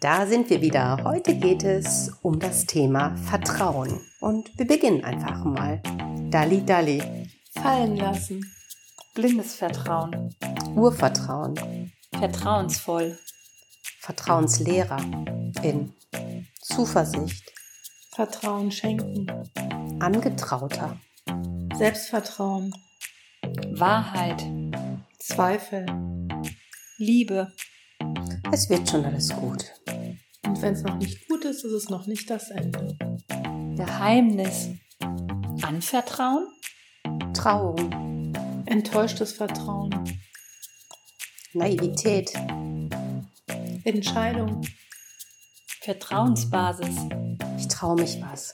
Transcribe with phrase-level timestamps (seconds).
[0.00, 1.04] Da sind wir wieder.
[1.04, 4.00] Heute geht es um das Thema Vertrauen.
[4.20, 5.82] Und wir beginnen einfach mal.
[6.30, 7.02] Dali Dali.
[7.52, 8.50] Fallen lassen.
[9.14, 10.34] Blindes Vertrauen.
[10.74, 11.92] Urvertrauen.
[12.18, 13.18] Vertrauensvoll.
[13.98, 15.02] Vertrauenslehrer.
[15.62, 15.92] In
[16.62, 17.52] Zuversicht.
[18.14, 19.26] Vertrauen schenken.
[20.00, 20.98] Angetrauter.
[21.76, 22.72] Selbstvertrauen.
[23.72, 24.42] Wahrheit.
[25.18, 25.84] Zweifel.
[26.96, 27.52] Liebe.
[28.52, 29.64] Es wird schon alles gut.
[30.44, 32.96] Und wenn es noch nicht gut ist, ist es noch nicht das Ende.
[33.76, 34.70] Geheimnis.
[35.62, 36.48] Anvertrauen.
[37.32, 38.34] Trauung.
[38.66, 39.90] Enttäuschtes Vertrauen.
[41.52, 42.32] Naivität.
[43.84, 44.66] Entscheidung.
[45.82, 46.96] Vertrauensbasis.
[47.56, 48.52] Ich traue mich was.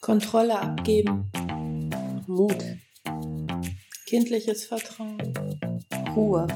[0.00, 1.30] Kontrolle abgeben.
[2.26, 2.64] Mut.
[4.06, 5.32] Kindliches Vertrauen.
[6.16, 6.48] Ruhe.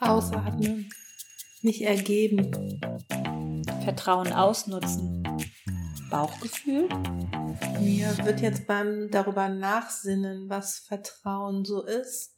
[0.00, 0.90] Ausatmen.
[1.64, 2.78] Mich ergeben.
[3.84, 5.22] Vertrauen ausnutzen.
[6.10, 6.90] Bauchgefühl.
[7.80, 12.34] Mir wird jetzt beim darüber nachsinnen, was Vertrauen so ist,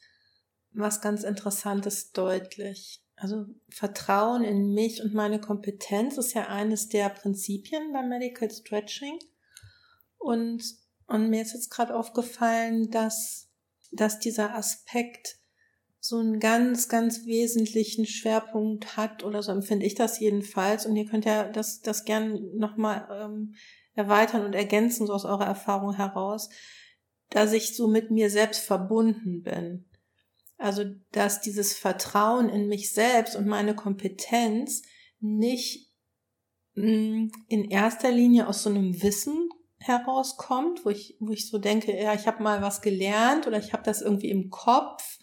[0.70, 3.02] was ganz Interessantes deutlich.
[3.16, 9.18] Also Vertrauen in mich und meine Kompetenz ist ja eines der Prinzipien beim Medical Stretching.
[10.18, 10.62] Und,
[11.08, 13.50] und mir ist jetzt gerade aufgefallen, dass,
[13.90, 15.40] dass dieser Aspekt
[16.06, 20.86] so einen ganz, ganz wesentlichen Schwerpunkt hat oder so empfinde ich das jedenfalls.
[20.86, 23.54] Und ihr könnt ja das, das gern nochmal ähm,
[23.94, 26.48] erweitern und ergänzen, so aus eurer Erfahrung heraus,
[27.30, 29.88] dass ich so mit mir selbst verbunden bin.
[30.58, 34.82] Also, dass dieses Vertrauen in mich selbst und meine Kompetenz
[35.18, 35.92] nicht
[36.74, 41.58] mh, mm, in erster Linie aus so einem Wissen herauskommt, wo ich, wo ich so
[41.58, 45.15] denke, ja, ich habe mal was gelernt oder ich habe das irgendwie im Kopf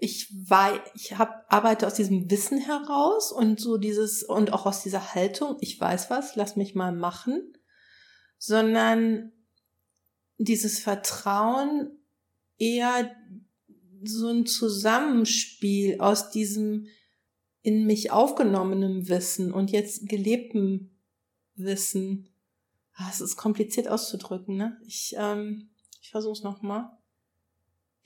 [0.00, 4.82] ich war, ich hab, arbeite aus diesem Wissen heraus und so dieses, und auch aus
[4.82, 7.56] dieser Haltung, ich weiß was, lass mich mal machen,
[8.38, 9.32] sondern
[10.38, 11.98] dieses Vertrauen
[12.56, 13.14] eher
[14.02, 16.86] so ein Zusammenspiel aus diesem
[17.62, 20.98] in mich aufgenommenen Wissen und jetzt gelebten
[21.56, 22.30] Wissen.
[22.94, 24.80] Ah, es ist kompliziert auszudrücken, ne?
[24.86, 25.68] Ich, ähm,
[26.00, 26.90] ich versuche es nochmal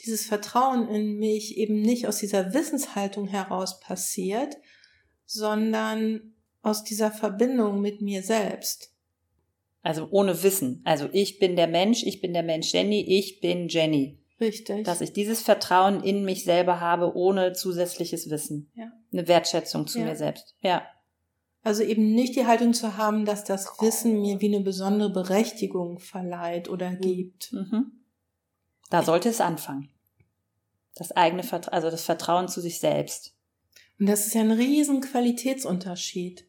[0.00, 4.56] dieses Vertrauen in mich eben nicht aus dieser Wissenshaltung heraus passiert,
[5.24, 8.92] sondern aus dieser Verbindung mit mir selbst.
[9.82, 10.80] Also ohne Wissen.
[10.84, 14.18] Also ich bin der Mensch, ich bin der Mensch Jenny, ich bin Jenny.
[14.40, 14.84] Richtig.
[14.84, 18.70] Dass ich dieses Vertrauen in mich selber habe, ohne zusätzliches Wissen.
[18.74, 18.90] Ja.
[19.12, 20.06] Eine Wertschätzung zu ja.
[20.06, 20.56] mir selbst.
[20.60, 20.82] Ja.
[21.62, 25.98] Also eben nicht die Haltung zu haben, dass das Wissen mir wie eine besondere Berechtigung
[25.98, 27.00] verleiht oder Mhm.
[27.00, 27.52] gibt.
[27.52, 28.03] Mhm.
[28.90, 29.88] Da sollte es anfangen.
[30.94, 33.34] Das eigene Vertrauen, also das Vertrauen zu sich selbst.
[33.98, 36.46] Und das ist ja ein riesen Qualitätsunterschied.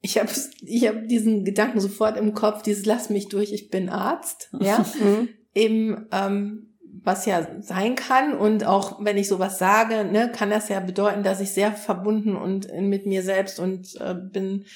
[0.00, 0.30] Ich habe
[0.60, 4.84] ich hab diesen Gedanken sofort im Kopf, dieses lass mich durch, ich bin Arzt, ja,
[5.00, 5.28] Mhm.
[5.54, 10.68] eben ähm, was ja sein kann und auch wenn ich sowas sage, ne, kann das
[10.68, 14.66] ja bedeuten, dass ich sehr verbunden und mit mir selbst und äh, bin,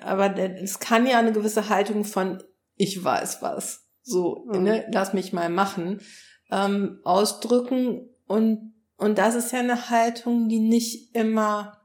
[0.00, 2.42] aber es kann ja eine gewisse Haltung von
[2.76, 4.62] ich weiß was, so, Mhm.
[4.62, 6.00] ne, lass mich mal machen,
[6.50, 11.80] ähm, ausdrücken und und das ist ja eine Haltung, die nicht immer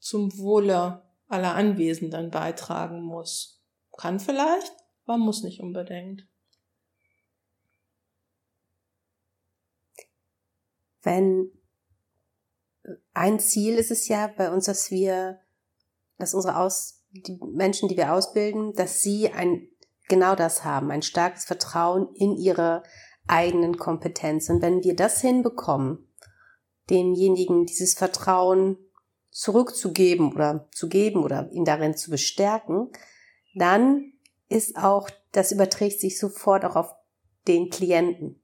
[0.00, 3.62] zum Wohle aller Anwesenden beitragen muss.
[3.96, 4.72] Kann vielleicht,
[5.04, 6.26] aber muss nicht unbedingt.
[11.02, 11.52] Wenn
[13.14, 15.40] ein Ziel ist es ja bei uns, dass wir,
[16.18, 19.69] dass unsere Aus, die Menschen, die wir ausbilden, dass sie ein,
[20.10, 22.82] genau das haben, ein starkes Vertrauen in ihre
[23.26, 24.50] eigenen Kompetenz.
[24.50, 26.06] Und wenn wir das hinbekommen,
[26.90, 28.76] demjenigen dieses Vertrauen
[29.30, 32.90] zurückzugeben oder zu geben oder ihn darin zu bestärken,
[33.54, 34.12] dann
[34.48, 36.92] ist auch, das überträgt sich sofort auch auf
[37.46, 38.42] den Klienten.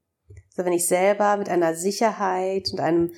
[0.51, 3.11] Also wenn ich selber mit einer Sicherheit und einem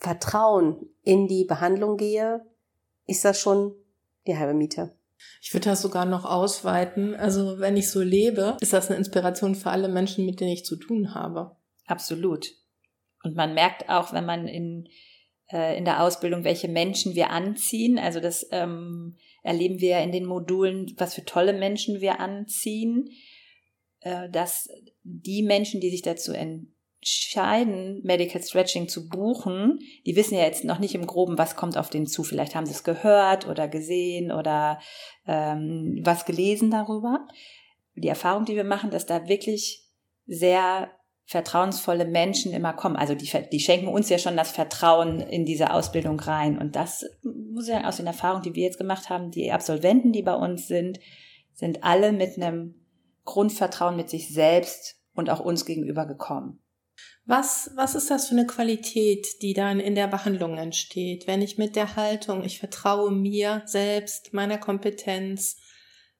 [0.00, 2.44] Vertrauen in die Behandlung gehe,
[3.06, 3.74] ist das schon
[4.26, 4.96] die halbe Miete.
[5.40, 7.14] Ich würde das sogar noch ausweiten.
[7.14, 10.64] Also wenn ich so lebe, ist das eine Inspiration für alle Menschen, mit denen ich
[10.64, 11.56] zu tun habe.
[11.86, 12.48] Absolut.
[13.22, 14.88] Und man merkt auch, wenn man in,
[15.50, 17.98] äh, in der Ausbildung, welche Menschen wir anziehen.
[17.98, 23.10] Also das ähm, erleben wir in den Modulen, was für tolle Menschen wir anziehen.
[24.06, 24.68] Äh, dass
[25.02, 26.75] die Menschen, die sich dazu entscheiden,
[28.02, 31.90] Medical Stretching zu buchen, die wissen ja jetzt noch nicht im Groben, was kommt auf
[31.90, 32.24] den zu.
[32.24, 34.80] Vielleicht haben sie es gehört oder gesehen oder
[35.26, 37.26] ähm, was gelesen darüber.
[37.94, 39.84] Die Erfahrung, die wir machen, dass da wirklich
[40.26, 40.90] sehr
[41.26, 42.96] vertrauensvolle Menschen immer kommen.
[42.96, 46.56] Also die, die schenken uns ja schon das Vertrauen in diese Ausbildung rein.
[46.58, 50.12] Und das muss ich sagen, aus den Erfahrungen, die wir jetzt gemacht haben, die Absolventen,
[50.12, 51.00] die bei uns sind,
[51.52, 52.76] sind alle mit einem
[53.24, 56.62] Grundvertrauen mit sich selbst und auch uns gegenüber gekommen.
[57.24, 61.58] Was, was ist das für eine Qualität, die dann in der Behandlung entsteht, wenn ich
[61.58, 65.56] mit der Haltung, ich vertraue mir selbst, meiner Kompetenz,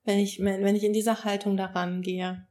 [0.05, 2.47] wenn ich, wenn ich in dieser Haltung daran gehe?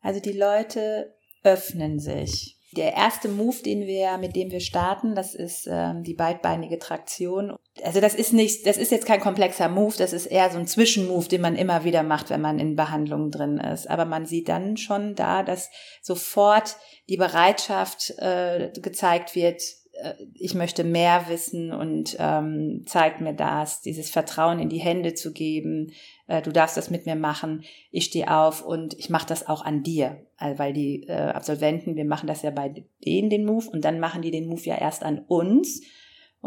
[0.00, 5.34] Also die Leute öffnen sich der erste Move, den wir, mit dem wir starten, das
[5.34, 7.56] ist ähm, die beidbeinige Traktion.
[7.84, 10.66] Also das ist nicht, das ist jetzt kein komplexer Move, das ist eher so ein
[10.66, 13.88] Zwischenmove, den man immer wieder macht, wenn man in Behandlungen drin ist.
[13.90, 15.70] Aber man sieht dann schon da, dass
[16.00, 16.76] sofort
[17.08, 19.62] die Bereitschaft äh, gezeigt wird,
[20.02, 25.14] äh, ich möchte mehr wissen und ähm, zeigt mir das, dieses Vertrauen in die Hände
[25.14, 25.92] zu geben,
[26.26, 29.64] äh, du darfst das mit mir machen, ich stehe auf und ich mache das auch
[29.64, 30.26] an dir.
[30.36, 34.00] Also, weil die äh, Absolventen, wir machen das ja bei denen den Move und dann
[34.00, 35.82] machen die den Move ja erst an uns.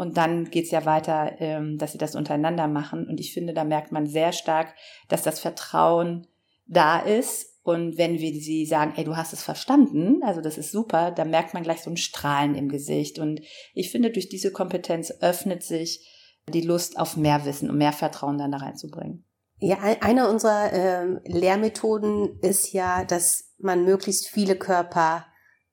[0.00, 3.06] Und dann geht's ja weiter, ähm, dass sie das untereinander machen.
[3.06, 4.74] Und ich finde, da merkt man sehr stark,
[5.10, 6.26] dass das Vertrauen
[6.64, 7.60] da ist.
[7.64, 11.28] Und wenn wir sie sagen, ey, du hast es verstanden, also das ist super, dann
[11.28, 13.18] merkt man gleich so ein Strahlen im Gesicht.
[13.18, 13.42] Und
[13.74, 16.08] ich finde, durch diese Kompetenz öffnet sich
[16.48, 19.26] die Lust auf mehr Wissen und mehr Vertrauen dann da reinzubringen.
[19.58, 25.26] Ja, eine unserer äh, Lehrmethoden ist ja, dass man möglichst viele Körper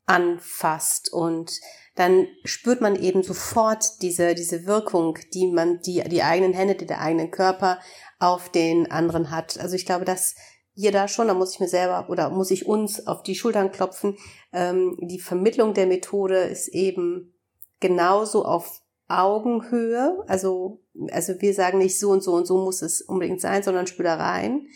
[0.07, 1.59] anfasst und
[1.95, 6.85] dann spürt man eben sofort diese, diese Wirkung, die man, die, die eigenen Hände, die
[6.85, 7.79] der eigenen Körper
[8.19, 9.59] auf den anderen hat.
[9.59, 10.35] Also ich glaube, dass
[10.73, 14.15] jeder schon, da muss ich mir selber oder muss ich uns auf die Schultern klopfen.
[14.53, 17.33] Ähm, die Vermittlung der Methode ist eben
[17.79, 20.23] genauso auf Augenhöhe.
[20.27, 23.87] Also, also wir sagen nicht so und so und so muss es unbedingt sein, sondern
[23.87, 24.67] spür da rein.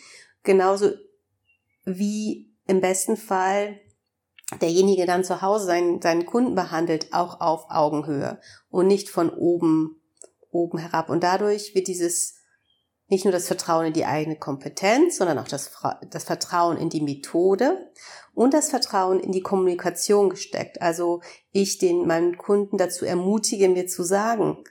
[0.42, 0.90] Genauso
[1.86, 3.80] wie im besten Fall
[4.60, 8.40] derjenige dann zu Hause seinen, seinen Kunden behandelt, auch auf Augenhöhe
[8.70, 10.02] und nicht von oben,
[10.50, 11.10] oben herab.
[11.10, 12.36] Und dadurch wird dieses
[13.08, 15.72] nicht nur das Vertrauen in die eigene Kompetenz, sondern auch das,
[16.10, 17.92] das Vertrauen in die Methode
[18.34, 20.82] und das Vertrauen in die Kommunikation gesteckt.
[20.82, 21.22] Also
[21.52, 24.64] ich den meinen Kunden dazu ermutige, mir zu sagen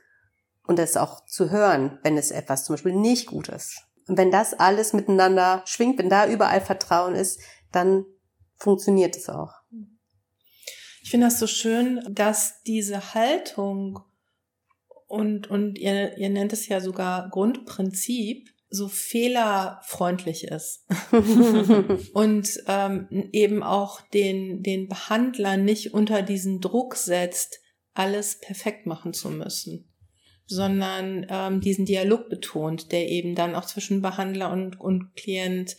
[0.67, 3.82] und das auch zu hören, wenn es etwas zum Beispiel nicht gut ist.
[4.09, 7.41] Und wenn das alles miteinander schwingt, wenn da überall Vertrauen ist,
[7.73, 8.06] dann
[8.56, 9.60] funktioniert es auch.
[11.02, 14.00] Ich finde das so schön, dass diese Haltung
[15.06, 20.87] und, und ihr, ihr nennt es ja sogar Grundprinzip, so fehlerfreundlich ist
[22.12, 27.61] und ähm, eben auch den, den Behandler nicht unter diesen Druck setzt,
[27.94, 29.93] alles perfekt machen zu müssen,
[30.46, 35.76] sondern ähm, diesen Dialog betont, der eben dann auch zwischen Behandler und, und Klient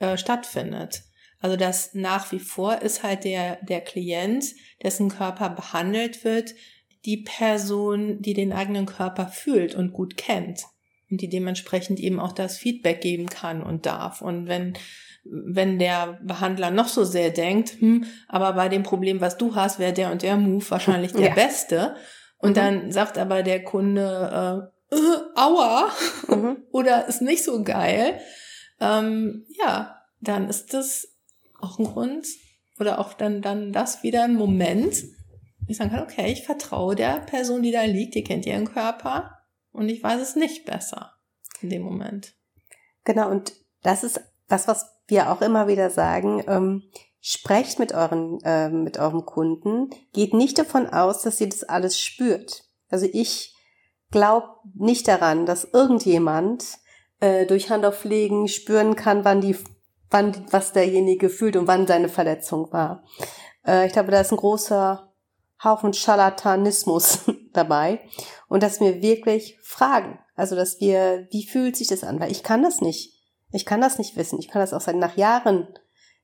[0.00, 1.04] äh, stattfindet.
[1.44, 4.46] Also das nach wie vor ist halt der, der Klient,
[4.82, 6.54] dessen Körper behandelt wird,
[7.04, 10.64] die Person, die den eigenen Körper fühlt und gut kennt
[11.10, 14.22] und die dementsprechend eben auch das Feedback geben kann und darf.
[14.22, 14.72] Und wenn
[15.26, 19.78] wenn der Behandler noch so sehr denkt, hm, aber bei dem Problem, was du hast,
[19.78, 21.34] wäre der und der Move wahrscheinlich der ja.
[21.34, 21.94] beste.
[22.38, 22.54] Und mhm.
[22.54, 25.90] dann sagt aber der Kunde, äh, äh, aua,
[26.26, 26.62] mhm.
[26.72, 28.18] oder ist nicht so geil.
[28.80, 31.13] Ähm, ja, dann ist das
[31.64, 32.26] auch ein Grund
[32.78, 35.04] oder auch dann, dann das wieder ein Moment,
[35.66, 39.38] ich sagen kann, okay, ich vertraue der Person, die da liegt, die kennt ihren Körper
[39.72, 41.12] und ich weiß es nicht besser
[41.62, 42.34] in dem Moment.
[43.04, 46.42] Genau, und das ist das, was wir auch immer wieder sagen.
[46.46, 46.82] Ähm,
[47.20, 49.90] sprecht mit euren, äh, mit eurem Kunden.
[50.12, 52.64] Geht nicht davon aus, dass sie das alles spürt.
[52.90, 53.56] Also ich
[54.10, 56.78] glaube nicht daran, dass irgendjemand
[57.20, 59.56] äh, durch Handauflegen spüren kann, wann die,
[60.10, 63.04] wann, was derjenige fühlt und wann seine Verletzung war.
[63.66, 65.12] Äh, ich glaube, da ist ein großer
[65.62, 67.20] Haufen Scharlatanismus
[67.52, 68.00] dabei
[68.48, 70.18] und dass wir wirklich fragen.
[70.36, 72.20] Also, dass wir, wie fühlt sich das an?
[72.20, 73.14] Weil ich kann das nicht.
[73.52, 74.38] Ich kann das nicht wissen.
[74.40, 75.68] Ich kann das auch seit nach Jahren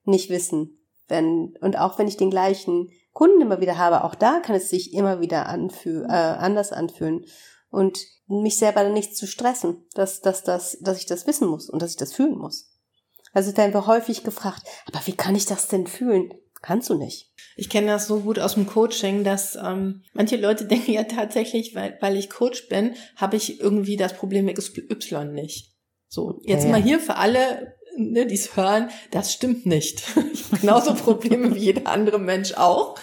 [0.04, 0.78] nicht wissen.
[1.06, 4.70] Wenn, und auch wenn ich den gleichen Kunden immer wieder habe, auch da kann es
[4.70, 7.24] sich immer wieder anfühlen, äh, anders anfühlen.
[7.70, 11.68] Und mich selber dann nicht zu stressen, dass, dass, dass, dass ich das wissen muss
[11.68, 12.69] und dass ich das fühlen muss.
[13.32, 16.32] Also da wird häufig gefragt, aber wie kann ich das denn fühlen?
[16.62, 17.30] Kannst du nicht.
[17.56, 21.74] Ich kenne das so gut aus dem Coaching, dass ähm, manche Leute denken ja tatsächlich,
[21.74, 25.72] weil, weil ich Coach bin, habe ich irgendwie das Problem XY nicht.
[26.08, 30.02] So, jetzt ja, mal hier für alle, ne, die es hören, das stimmt nicht.
[30.32, 32.96] Ich habe genauso Probleme wie jeder andere Mensch auch.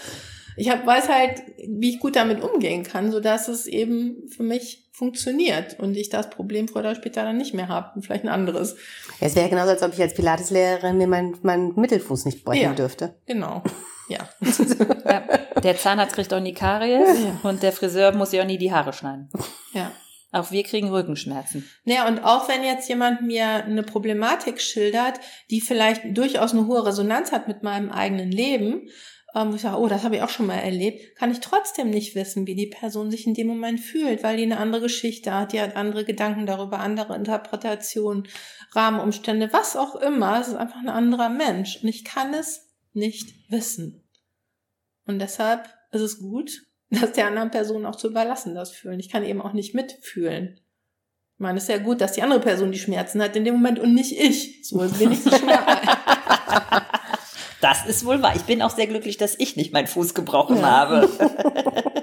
[0.57, 4.43] Ich hab, weiß halt, wie ich gut damit umgehen kann, so dass es eben für
[4.43, 8.23] mich funktioniert und ich das Problem früher oder später dann nicht mehr habe und vielleicht
[8.23, 8.75] ein anderes.
[9.19, 12.63] Ja, es wäre genauso, als ob ich als Pilateslehrerin mir meinen mein Mittelfuß nicht brechen
[12.63, 13.13] ja, dürfte.
[13.27, 13.61] Genau.
[14.09, 14.27] Ja.
[15.05, 15.23] ja.
[15.61, 17.39] Der Zahnarzt kriegt auch nie Karies ja.
[17.43, 19.29] und der Friseur muss ja auch nie die Haare schneiden.
[19.73, 19.91] Ja.
[20.31, 21.69] Auch wir kriegen Rückenschmerzen.
[21.85, 25.19] Ja, und auch wenn jetzt jemand mir eine Problematik schildert,
[25.51, 28.89] die vielleicht durchaus eine hohe Resonanz hat mit meinem eigenen Leben,
[29.38, 31.89] ähm, wo ich sage, oh, das habe ich auch schon mal erlebt, kann ich trotzdem
[31.91, 35.34] nicht wissen, wie die Person sich in dem Moment fühlt, weil die eine andere Geschichte
[35.34, 38.27] hat, die hat andere Gedanken darüber, andere Interpretationen,
[38.72, 40.41] Rahmenumstände, was auch immer.
[40.41, 44.03] Es ist einfach ein anderer Mensch und ich kann es nicht wissen.
[45.06, 49.00] Und deshalb ist es gut, das der anderen Person auch zu überlassen, das Fühlen.
[49.00, 50.60] Ich kann eben auch nicht mitfühlen.
[51.36, 53.53] Ich meine, es ist ja gut, dass die andere Person die Schmerzen hat in dem
[53.53, 54.67] Moment und nicht ich.
[54.67, 55.60] So ist wenigstens schon mal
[57.61, 58.35] Das ist wohl wahr.
[58.35, 60.63] Ich bin auch sehr glücklich, dass ich nicht meinen Fuß gebrochen ja.
[60.63, 61.09] habe.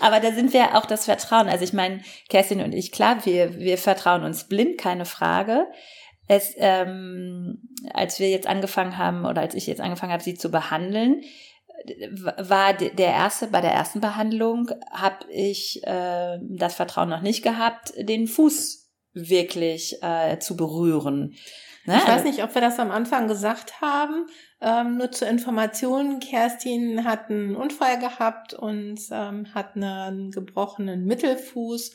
[0.00, 1.48] Aber da sind wir auch das Vertrauen.
[1.48, 5.66] Also ich meine, Kerstin und ich, klar, wir, wir vertrauen uns blind, keine Frage.
[6.26, 10.50] Es, ähm, als wir jetzt angefangen haben oder als ich jetzt angefangen habe, sie zu
[10.50, 11.22] behandeln,
[12.36, 17.92] war der erste, bei der ersten Behandlung habe ich äh, das Vertrauen noch nicht gehabt,
[17.96, 21.34] den Fuß wirklich äh, zu berühren.
[21.90, 21.98] Ne?
[21.98, 24.26] Ich weiß nicht, ob wir das am Anfang gesagt haben.
[24.60, 31.92] Ähm, nur zur Information, Kerstin hat einen Unfall gehabt und ähm, hat einen gebrochenen Mittelfuß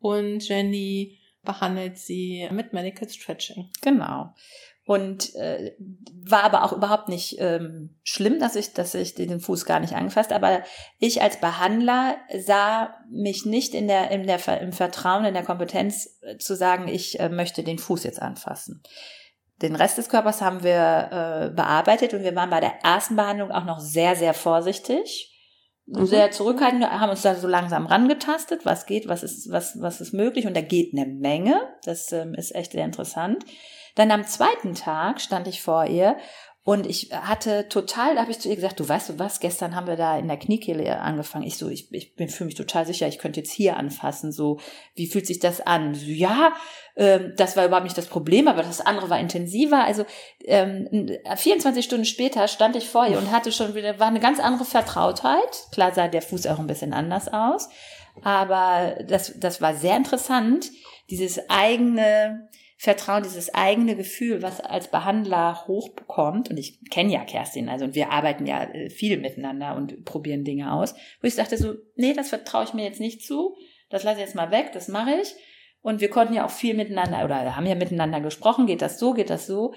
[0.00, 3.68] und Jenny behandelt sie mit Medical Stretching.
[3.82, 4.32] Genau.
[4.86, 5.72] Und äh,
[6.26, 9.94] war aber auch überhaupt nicht ähm, schlimm, dass ich, dass ich den Fuß gar nicht
[9.94, 10.32] angefasst.
[10.32, 10.62] Aber
[10.98, 16.18] ich als Behandler sah mich nicht in der, in der im Vertrauen, in der Kompetenz
[16.22, 18.82] äh, zu sagen, ich äh, möchte den Fuß jetzt anfassen.
[19.62, 23.50] Den Rest des Körpers haben wir äh, bearbeitet und wir waren bei der ersten Behandlung
[23.50, 25.30] auch noch sehr, sehr vorsichtig.
[25.86, 26.06] Mhm.
[26.06, 30.14] Sehr zurückhaltend, haben uns da so langsam rangetastet, was geht, was ist, was, was ist
[30.14, 31.60] möglich und da geht eine Menge.
[31.84, 33.44] Das ähm, ist echt sehr interessant.
[33.94, 36.16] Dann am zweiten Tag stand ich vor ihr
[36.66, 39.76] und ich hatte total, da habe ich zu ihr gesagt, du weißt du was, gestern
[39.76, 41.44] haben wir da in der Kniekehle angefangen.
[41.44, 44.32] Ich so, ich, ich bin für mich total sicher, ich könnte jetzt hier anfassen.
[44.32, 44.58] So,
[44.94, 45.94] wie fühlt sich das an?
[45.94, 46.54] So, ja,
[46.96, 49.84] ähm, das war überhaupt nicht das Problem, aber das andere war intensiver.
[49.84, 50.06] Also
[50.46, 54.40] ähm, 24 Stunden später stand ich vor ihr und hatte schon wieder, war eine ganz
[54.40, 55.66] andere Vertrautheit.
[55.70, 57.68] Klar sah der Fuß auch ein bisschen anders aus,
[58.22, 60.70] aber das, das war sehr interessant,
[61.10, 62.48] dieses eigene
[62.84, 67.94] Vertrauen, dieses eigene Gefühl, was als Behandler hochbekommt, und ich kenne ja Kerstin, also und
[67.94, 72.12] wir arbeiten ja äh, viel miteinander und probieren Dinge aus, wo ich sagte so, nee,
[72.12, 73.56] das vertraue ich mir jetzt nicht zu,
[73.88, 75.34] das lasse ich jetzt mal weg, das mache ich.
[75.80, 79.12] Und wir konnten ja auch viel miteinander oder haben ja miteinander gesprochen, geht das so,
[79.12, 79.74] geht das so.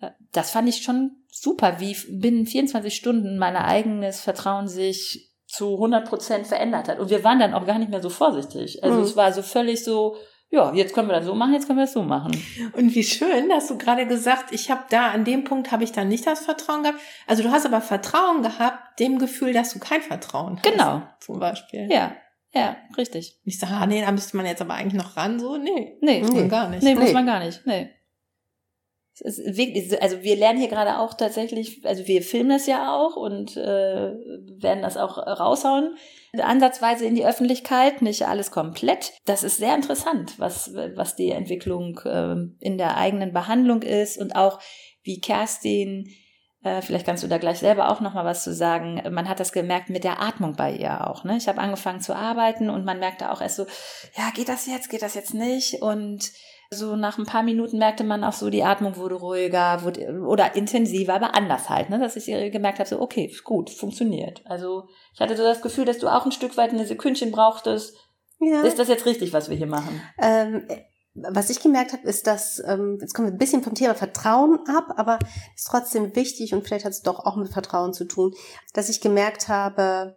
[0.00, 5.74] Äh, das fand ich schon super, wie binnen 24 Stunden mein eigenes Vertrauen sich zu
[5.74, 6.98] 100 Prozent verändert hat.
[6.98, 8.82] Und wir waren dann auch gar nicht mehr so vorsichtig.
[8.82, 9.04] Also mhm.
[9.04, 10.16] es war so völlig so,
[10.50, 12.32] ja, jetzt können wir das so machen, jetzt können wir das so machen.
[12.72, 15.92] Und wie schön, dass du gerade gesagt, ich habe da an dem Punkt habe ich
[15.92, 17.00] dann nicht das Vertrauen gehabt.
[17.26, 20.70] Also du hast aber Vertrauen gehabt, dem Gefühl, dass du kein Vertrauen hast.
[20.70, 21.02] Genau.
[21.20, 21.88] Zum Beispiel.
[21.90, 22.16] Ja,
[22.54, 23.38] ja, richtig.
[23.44, 25.98] Ich sage, ah, nee, da müsste man jetzt aber eigentlich noch ran, so, nee.
[26.00, 26.82] Nee, muss man gar nicht.
[26.82, 27.90] Nee, muss man gar nicht, nee.
[29.24, 33.56] Wirklich, also wir lernen hier gerade auch tatsächlich, also wir filmen das ja auch und
[33.56, 35.96] äh, werden das auch raushauen,
[36.38, 39.14] ansatzweise in die Öffentlichkeit, nicht alles komplett.
[39.24, 44.36] Das ist sehr interessant, was, was die Entwicklung äh, in der eigenen Behandlung ist und
[44.36, 44.60] auch
[45.02, 46.10] wie Kerstin,
[46.62, 49.00] äh, vielleicht kannst du da gleich selber auch nochmal was zu sagen.
[49.10, 51.22] Man hat das gemerkt mit der Atmung bei ihr auch.
[51.22, 51.36] Ne?
[51.36, 53.66] Ich habe angefangen zu arbeiten und man merkte auch erst so,
[54.16, 56.32] ja, geht das jetzt, geht das jetzt nicht und
[56.70, 60.56] so nach ein paar Minuten merkte man auch so, die Atmung wurde ruhiger wurde, oder
[60.56, 61.98] intensiver, aber anders halt, ne?
[61.98, 64.42] dass ich gemerkt habe, so okay, gut, funktioniert.
[64.46, 67.96] Also ich hatte so das Gefühl, dass du auch ein Stück weit eine Sekündchen brauchtest.
[68.40, 68.62] Ja.
[68.62, 70.00] Ist das jetzt richtig, was wir hier machen?
[70.18, 70.66] Ähm,
[71.14, 74.58] was ich gemerkt habe, ist, dass, ähm, jetzt kommen wir ein bisschen vom Thema Vertrauen
[74.66, 75.18] ab, aber
[75.54, 78.34] ist trotzdem wichtig und vielleicht hat es doch auch mit Vertrauen zu tun,
[78.74, 80.16] dass ich gemerkt habe,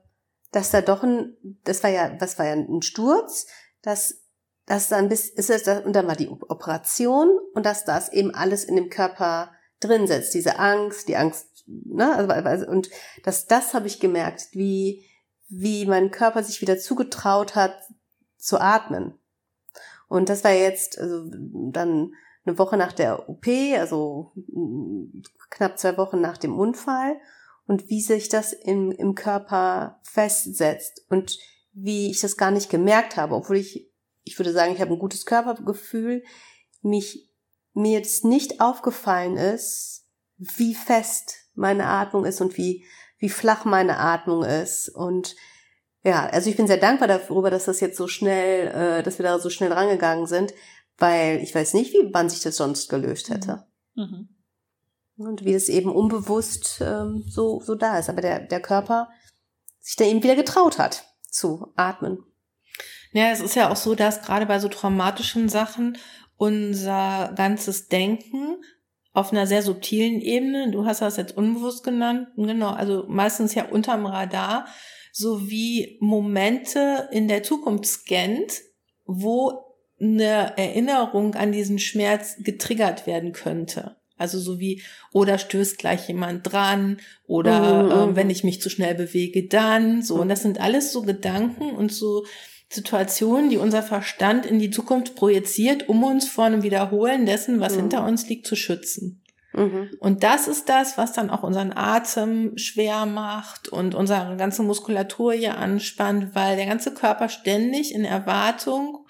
[0.51, 3.47] dass da doch ein, das war ja, was war ja ein Sturz,
[3.81, 4.18] dass
[4.69, 8.63] dass dann bis ist es und dann war die Operation und dass das eben alles
[8.63, 12.91] in dem Körper drin sitzt, diese Angst, die Angst, ne, also und
[13.23, 15.03] dass das habe ich gemerkt, wie
[15.47, 17.75] wie mein Körper sich wieder zugetraut hat
[18.38, 19.17] zu atmen.
[20.07, 21.23] Und das war jetzt also
[21.71, 22.13] dann
[22.45, 24.33] eine Woche nach der OP, also
[25.49, 27.19] knapp zwei Wochen nach dem Unfall
[27.65, 31.39] und wie sich das im, im Körper festsetzt und
[31.73, 33.88] wie ich das gar nicht gemerkt habe, obwohl ich
[34.29, 36.24] ich würde sagen, ich habe ein gutes Körpergefühl,
[36.83, 37.29] mich,
[37.74, 40.05] mir jetzt nicht aufgefallen ist,
[40.38, 42.86] wie fest meine Atmung ist und wie,
[43.17, 44.89] wie flach meine Atmung ist.
[44.89, 45.36] Und
[46.03, 49.24] ja, also ich bin sehr dankbar darüber, dass das jetzt so schnell, äh, dass wir
[49.24, 50.53] da so schnell rangegangen sind,
[51.00, 53.65] weil ich weiß nicht, wie wann sich das sonst gelöst hätte.
[53.95, 54.03] Mhm.
[54.03, 54.29] mhm.
[55.27, 58.09] Und wie es eben unbewusst ähm, so, so da ist.
[58.09, 59.09] Aber der, der Körper
[59.81, 62.24] sich da eben wieder getraut hat zu atmen.
[63.11, 65.97] Ja, es ist ja auch so, dass gerade bei so traumatischen Sachen
[66.37, 68.57] unser ganzes Denken
[69.13, 73.65] auf einer sehr subtilen Ebene, du hast das jetzt unbewusst genannt, genau, also meistens ja
[73.65, 74.67] unterm Radar,
[75.11, 78.61] sowie Momente in der Zukunft scannt,
[79.05, 79.65] wo
[79.99, 83.97] eine Erinnerung an diesen Schmerz getriggert werden könnte.
[84.17, 88.15] Also so wie, oder stößt gleich jemand dran, oder Mhm, äh, mhm.
[88.15, 90.15] wenn ich mich zu schnell bewege, dann so.
[90.15, 92.25] Und das sind alles so Gedanken und so
[92.71, 97.73] Situationen, die unser Verstand in die Zukunft projiziert, um uns vor einem Wiederholen dessen, was
[97.73, 97.79] Mhm.
[97.79, 99.23] hinter uns liegt, zu schützen.
[99.53, 99.89] Mhm.
[99.99, 105.33] Und das ist das, was dann auch unseren Atem schwer macht und unsere ganze Muskulatur
[105.33, 109.07] hier anspannt, weil der ganze Körper ständig in Erwartung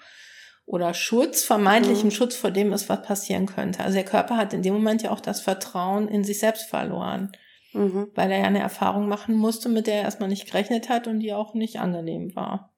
[0.64, 2.12] oder Schutz, vermeintlichem Mhm.
[2.12, 3.80] Schutz vor dem ist, was passieren könnte.
[3.84, 7.32] Also der Körper hat in dem Moment ja auch das Vertrauen in sich selbst verloren,
[7.74, 8.08] Mhm.
[8.14, 11.20] weil er ja eine Erfahrung machen musste, mit der er erstmal nicht gerechnet hat und
[11.20, 12.72] die auch nicht angenehm war.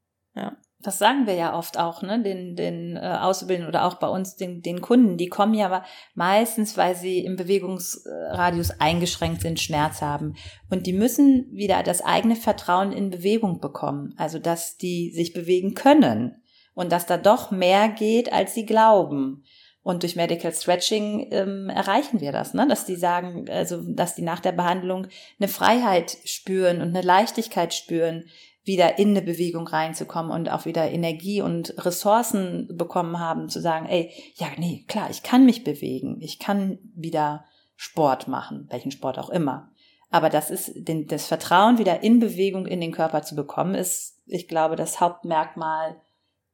[0.83, 4.37] Das sagen wir ja oft auch, ne, den, den äh, Auszubildenden oder auch bei uns
[4.37, 5.17] den, den Kunden.
[5.17, 5.85] Die kommen ja
[6.15, 10.35] meistens, weil sie im Bewegungsradius eingeschränkt sind, Schmerz haben.
[10.71, 14.15] Und die müssen wieder das eigene Vertrauen in Bewegung bekommen.
[14.17, 16.43] Also, dass die sich bewegen können
[16.75, 19.45] und dass da doch mehr geht, als sie glauben.
[19.85, 22.67] Und durch Medical Stretching ähm, erreichen wir das, ne?
[22.69, 25.09] dass die sagen, also dass die nach der Behandlung
[25.41, 28.27] eine Freiheit spüren und eine Leichtigkeit spüren,
[28.65, 33.87] wieder in eine Bewegung reinzukommen und auch wieder Energie und Ressourcen bekommen haben, zu sagen,
[33.87, 37.45] ey, ja, nee, klar, ich kann mich bewegen, ich kann wieder
[37.77, 39.73] Sport machen, welchen Sport auch immer.
[40.11, 44.21] Aber das ist, den, das Vertrauen wieder in Bewegung in den Körper zu bekommen, ist,
[44.27, 45.97] ich glaube, das Hauptmerkmal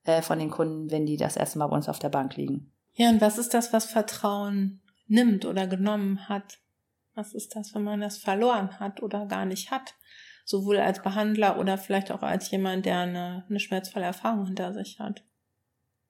[0.05, 2.73] äh, von den Kunden, wenn die das erste Mal bei uns auf der Bank liegen.
[2.95, 6.59] Ja, und was ist das, was Vertrauen nimmt oder genommen hat?
[7.15, 9.95] Was ist das, wenn man das verloren hat oder gar nicht hat?
[10.49, 14.99] Sowohl als Behandler oder vielleicht auch als jemand, der eine, eine schmerzvolle Erfahrung hinter sich
[14.99, 15.23] hat.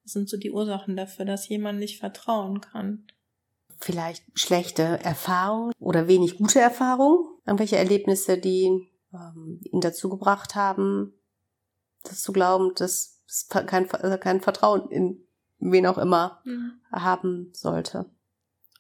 [0.05, 3.09] Was sind so die Ursachen dafür, dass jemand nicht vertrauen kann?
[3.81, 7.19] Vielleicht schlechte Erfahrungen oder wenig gute Erfahrungen.
[7.47, 11.15] Irgendwelche Erlebnisse, die ähm, ihn dazu gebracht haben,
[12.05, 15.21] das zu glauben, dass es kein, kein Vertrauen in
[15.59, 16.45] wen auch immer
[16.93, 18.07] haben sollte.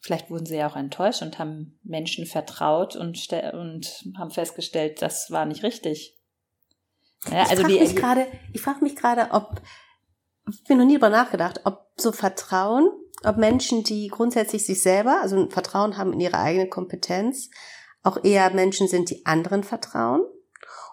[0.01, 3.19] Vielleicht wurden sie ja auch enttäuscht und haben Menschen vertraut und,
[3.53, 6.17] und haben festgestellt, das war nicht richtig.
[7.27, 9.61] Ja, ich also frage die, mich gerade, ich frage mich gerade, ob
[10.51, 12.89] ich bin noch nie drüber nachgedacht, ob so Vertrauen,
[13.25, 17.51] ob Menschen, die grundsätzlich sich selber, also ein Vertrauen haben in ihre eigene Kompetenz,
[18.03, 20.23] auch eher Menschen sind, die anderen vertrauen?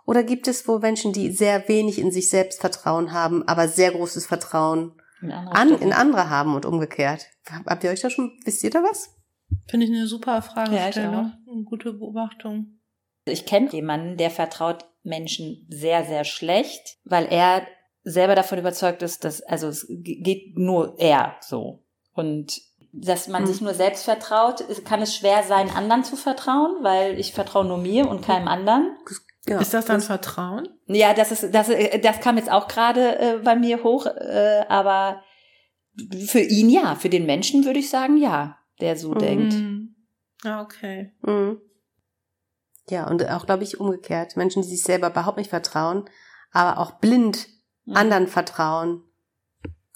[0.05, 3.91] Oder gibt es wo Menschen, die sehr wenig in sich selbst Vertrauen haben, aber sehr
[3.91, 7.27] großes Vertrauen in andere an, in andere haben und umgekehrt?
[7.65, 9.15] Habt ihr euch da schon, wisst ihr da was?
[9.67, 11.13] Finde ich eine super Fragestellung.
[11.13, 12.79] Ja, Eine gute Beobachtung.
[13.25, 17.65] Ich kenne jemanden, der vertraut Menschen sehr, sehr schlecht, weil er
[18.03, 21.83] selber davon überzeugt ist, dass, also es ge- geht nur er so.
[22.13, 22.61] Und
[22.91, 23.47] dass man Hm.
[23.51, 27.77] sich nur selbst vertraut, kann es schwer sein, anderen zu vertrauen, weil ich vertraue nur
[27.77, 28.95] mir und keinem anderen.
[29.47, 29.59] Ja.
[29.59, 30.67] Ist das dann Vertrauen?
[30.87, 34.65] Ja, das ist, das, äh, das kam jetzt auch gerade äh, bei mir hoch, äh,
[34.69, 35.21] aber
[36.25, 39.19] für ihn ja, für den Menschen würde ich sagen ja, der so Mhm.
[39.19, 39.55] denkt.
[40.43, 41.13] Ah, okay.
[41.21, 41.61] Mhm.
[42.89, 44.35] Ja, und auch, glaube ich, umgekehrt.
[44.35, 46.05] Menschen, die sich selber überhaupt nicht vertrauen,
[46.51, 47.47] aber auch blind
[47.85, 47.95] Mhm.
[47.95, 49.03] anderen vertrauen.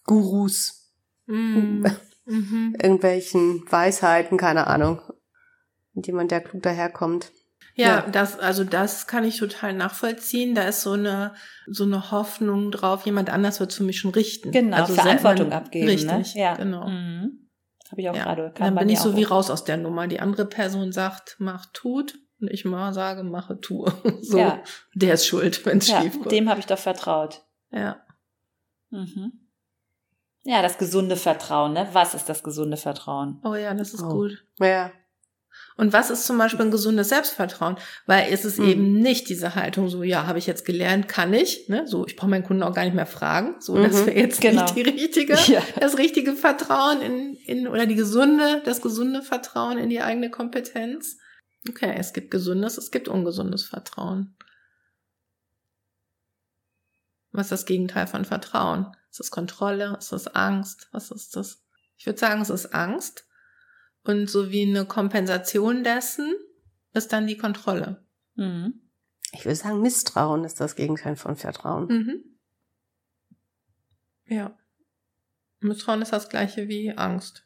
[0.06, 0.94] Gurus,
[1.26, 1.86] Mhm.
[2.26, 2.76] Mhm.
[2.82, 5.02] irgendwelchen Weisheiten, keine Ahnung.
[5.96, 7.32] Und jemand, der klug daherkommt.
[7.80, 8.02] Ja, Ja.
[8.12, 10.54] das, also das kann ich total nachvollziehen.
[10.56, 11.34] Da ist so eine,
[11.68, 14.52] so eine Hoffnung drauf, jemand anders wird für mich schon richten.
[14.52, 15.88] Genau, also Verantwortung man- abgeben.
[15.88, 16.42] Richtig, ne?
[16.42, 16.56] ja.
[16.56, 16.88] genau.
[16.88, 17.50] Mhm.
[17.92, 18.24] Habe ich auch Ja.
[18.24, 18.54] gerade.
[18.56, 20.08] Dann bin ich so auch wie raus aus der Nummer.
[20.08, 22.16] Die andere Person sagt, mach, tut.
[22.42, 23.92] Und ich mal sage, mache, tue.
[24.22, 24.62] So, Ja.
[24.94, 26.32] der ist schuld, wenn es Ja, schief geht.
[26.32, 27.42] dem habe ich doch vertraut.
[27.72, 27.98] Ja.
[28.92, 29.32] Mhm.
[30.44, 31.88] Ja, das gesunde Vertrauen, ne?
[31.94, 33.40] Was ist das gesunde Vertrauen?
[33.44, 34.10] Oh ja, das ist Oh.
[34.10, 34.44] gut.
[34.60, 34.92] Ja.
[35.80, 37.78] Und was ist zum Beispiel ein gesundes Selbstvertrauen?
[38.06, 38.68] Weil es ist Mhm.
[38.68, 41.70] eben nicht diese Haltung so, ja, habe ich jetzt gelernt, kann ich.
[41.70, 41.88] Ne?
[41.88, 43.56] So, ich brauche meinen Kunden auch gar nicht mehr fragen.
[43.62, 44.06] So, das Mhm.
[44.08, 44.64] wäre jetzt Genau.
[44.64, 45.64] nicht die richtige, Ja.
[45.80, 51.18] das richtige Vertrauen in, in, oder die gesunde, das gesunde Vertrauen in die eigene Kompetenz.
[51.70, 54.36] Okay, es gibt gesundes, es gibt ungesundes Vertrauen.
[57.32, 58.88] Was ist das Gegenteil von Vertrauen?
[59.12, 59.96] Ist das Kontrolle?
[59.98, 60.90] Ist das Angst?
[60.92, 61.64] Was ist das?
[61.98, 63.26] Ich würde sagen, es ist Angst.
[64.04, 66.34] Und so wie eine Kompensation dessen
[66.94, 68.06] ist dann die Kontrolle.
[68.36, 68.82] Mhm.
[69.34, 71.86] Ich würde sagen, Misstrauen ist das Gegenteil von Vertrauen.
[71.88, 72.24] Mhm.
[74.26, 74.58] Ja.
[75.60, 77.46] Misstrauen ist das gleiche wie Angst.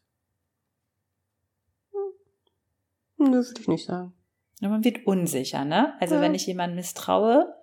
[3.17, 4.13] Hm, Das würde ich nicht sagen.
[4.59, 5.99] Ja, man wird unsicher, ne?
[5.99, 6.21] Also Ja.
[6.21, 7.53] wenn ich jemandem misstraue,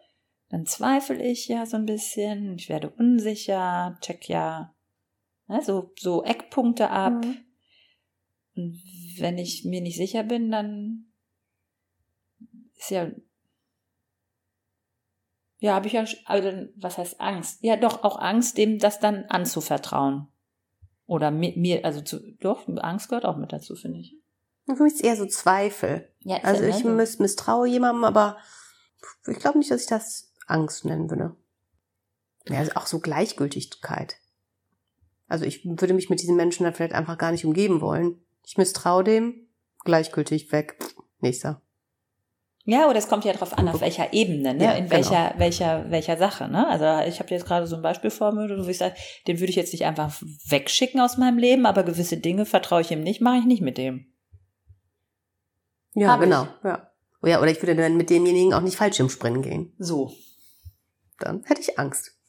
[0.48, 4.74] dann zweifle ich ja so ein bisschen, ich werde unsicher, check ja
[5.46, 7.24] ne, so, so Eckpunkte ab.
[7.24, 7.38] Mhm.
[8.60, 8.82] Und
[9.18, 11.06] wenn ich mir nicht sicher bin, dann
[12.76, 13.10] ist ja
[15.62, 17.58] ja, habe ich ja, also, was heißt Angst?
[17.62, 20.26] Ja, doch auch Angst, dem das dann anzuvertrauen.
[21.04, 24.16] Oder mir, mir also zu, doch, Angst gehört auch mit dazu, finde ich.
[24.64, 26.10] Für mich ist eher so Zweifel.
[26.20, 26.88] Ja, also ich so.
[26.88, 28.38] miss, misstraue jemandem, aber
[29.26, 31.36] ich glaube nicht, dass ich das Angst nennen würde.
[32.48, 34.16] Ja, also auch so Gleichgültigkeit.
[35.28, 38.24] Also ich würde mich mit diesen Menschen dann vielleicht einfach gar nicht umgeben wollen.
[38.50, 39.46] Ich misstraue dem,
[39.84, 40.76] gleichgültig weg,
[41.20, 41.62] nächster.
[42.64, 44.64] Ja, oder es kommt ja darauf an, auf welcher Ebene, ne?
[44.64, 45.38] Ja, in welcher, genau.
[45.38, 46.66] welcher, welcher Sache, ne?
[46.66, 48.96] Also ich habe jetzt gerade so ein Beispiel vor mir, wo ich sage,
[49.28, 52.90] den würde ich jetzt nicht einfach wegschicken aus meinem Leben, aber gewisse Dinge vertraue ich
[52.90, 54.12] ihm nicht, mache ich nicht mit dem.
[55.94, 56.42] Ja, Hab genau.
[56.42, 56.64] Ich.
[56.64, 56.90] Ja.
[57.22, 59.74] ja, oder ich würde dann mit demjenigen auch nicht Fallschirmspringen gehen.
[59.78, 60.10] So.
[61.20, 62.19] Dann hätte ich Angst.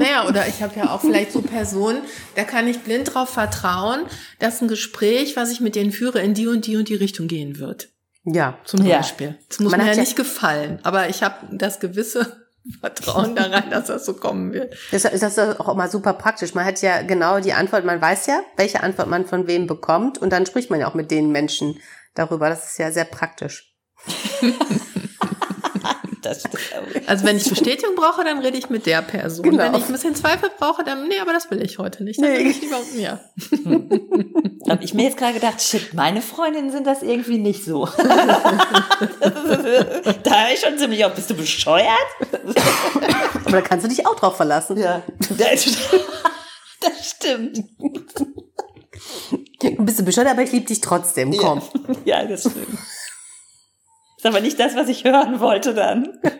[0.00, 2.02] Naja, oder ich habe ja auch vielleicht so Personen,
[2.34, 4.06] da kann ich blind drauf vertrauen,
[4.38, 7.28] dass ein Gespräch, was ich mit denen führe, in die und die und die Richtung
[7.28, 7.90] gehen wird.
[8.24, 8.58] Ja.
[8.64, 9.38] Zum Beispiel.
[9.48, 12.44] Das muss Man mir ja nicht gefallen, aber ich habe das gewisse
[12.80, 14.74] Vertrauen daran, dass das so kommen wird.
[14.90, 16.54] Das, das ist auch immer super praktisch.
[16.54, 20.18] Man hat ja genau die Antwort, man weiß ja, welche Antwort man von wem bekommt
[20.18, 21.78] und dann spricht man ja auch mit den Menschen
[22.14, 22.48] darüber.
[22.48, 23.74] Das ist ja sehr praktisch.
[26.30, 26.44] das
[27.06, 29.42] Also wenn ich Bestätigung brauche, dann rede ich mit der Person.
[29.42, 29.64] Genau.
[29.64, 32.22] Wenn ich ein bisschen Zweifel brauche, dann, nee, aber das will ich heute nicht.
[32.22, 32.50] Dann nee.
[32.50, 33.20] ich lieber, ja.
[34.68, 37.86] Habe ich mir jetzt gerade gedacht, shit, meine Freundinnen sind das irgendwie nicht so.
[37.96, 38.04] da
[40.30, 41.88] habe ich schon ziemlich auf, bist du bescheuert?
[43.44, 44.76] aber da kannst du dich auch drauf verlassen.
[44.76, 45.02] Ja.
[46.82, 47.62] Das stimmt.
[49.60, 51.36] Du bist du bescheuert, aber ich liebe dich trotzdem.
[51.36, 51.60] Komm.
[52.06, 52.78] Ja, ja das stimmt.
[54.20, 56.20] Ist aber nicht das, was ich hören wollte dann.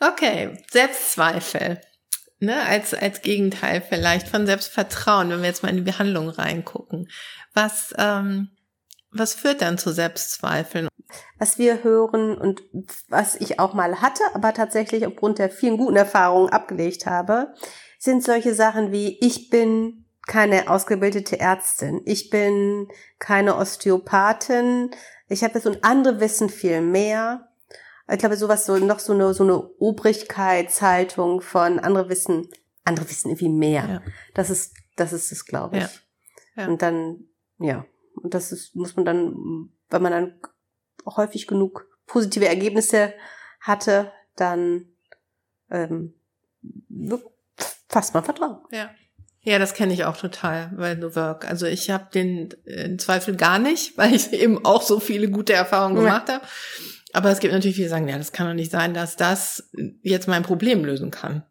[0.00, 1.80] okay, Selbstzweifel.
[2.38, 7.08] Ne, als, als Gegenteil vielleicht von Selbstvertrauen, wenn wir jetzt mal in die Behandlung reingucken.
[7.54, 8.50] Was, ähm,
[9.10, 10.86] was führt dann zu Selbstzweifeln?
[11.40, 12.62] Was wir hören und
[13.08, 17.52] was ich auch mal hatte, aber tatsächlich aufgrund der vielen guten Erfahrungen abgelegt habe,
[17.98, 22.02] sind solche Sachen wie ich bin keine ausgebildete Ärztin.
[22.04, 24.90] Ich bin keine Osteopathin.
[25.28, 27.48] Ich habe so ein andere wissen viel mehr.
[28.08, 32.48] Ich glaube, sowas so noch so eine so eine Obrigkeitshaltung von andere wissen,
[32.84, 33.88] andere wissen irgendwie mehr.
[33.88, 34.02] Ja.
[34.34, 35.82] Das ist das ist es, glaube ich.
[36.56, 36.62] Ja.
[36.62, 36.68] Ja.
[36.68, 37.24] Und dann
[37.58, 37.84] ja,
[38.14, 40.40] und das ist muss man dann, wenn man dann
[41.04, 43.14] häufig genug positive Ergebnisse
[43.60, 44.86] hatte, dann
[45.70, 46.14] ähm,
[47.88, 48.58] fasst man Vertrauen.
[48.70, 48.90] Ja.
[49.46, 51.48] Ja, das kenne ich auch total bei The Work.
[51.48, 55.52] Also ich habe den äh, Zweifel gar nicht, weil ich eben auch so viele gute
[55.52, 56.34] Erfahrungen gemacht ja.
[56.34, 56.46] habe.
[57.12, 59.70] Aber es gibt natürlich viele, die sagen, ja, das kann doch nicht sein, dass das
[60.02, 61.44] jetzt mein Problem lösen kann.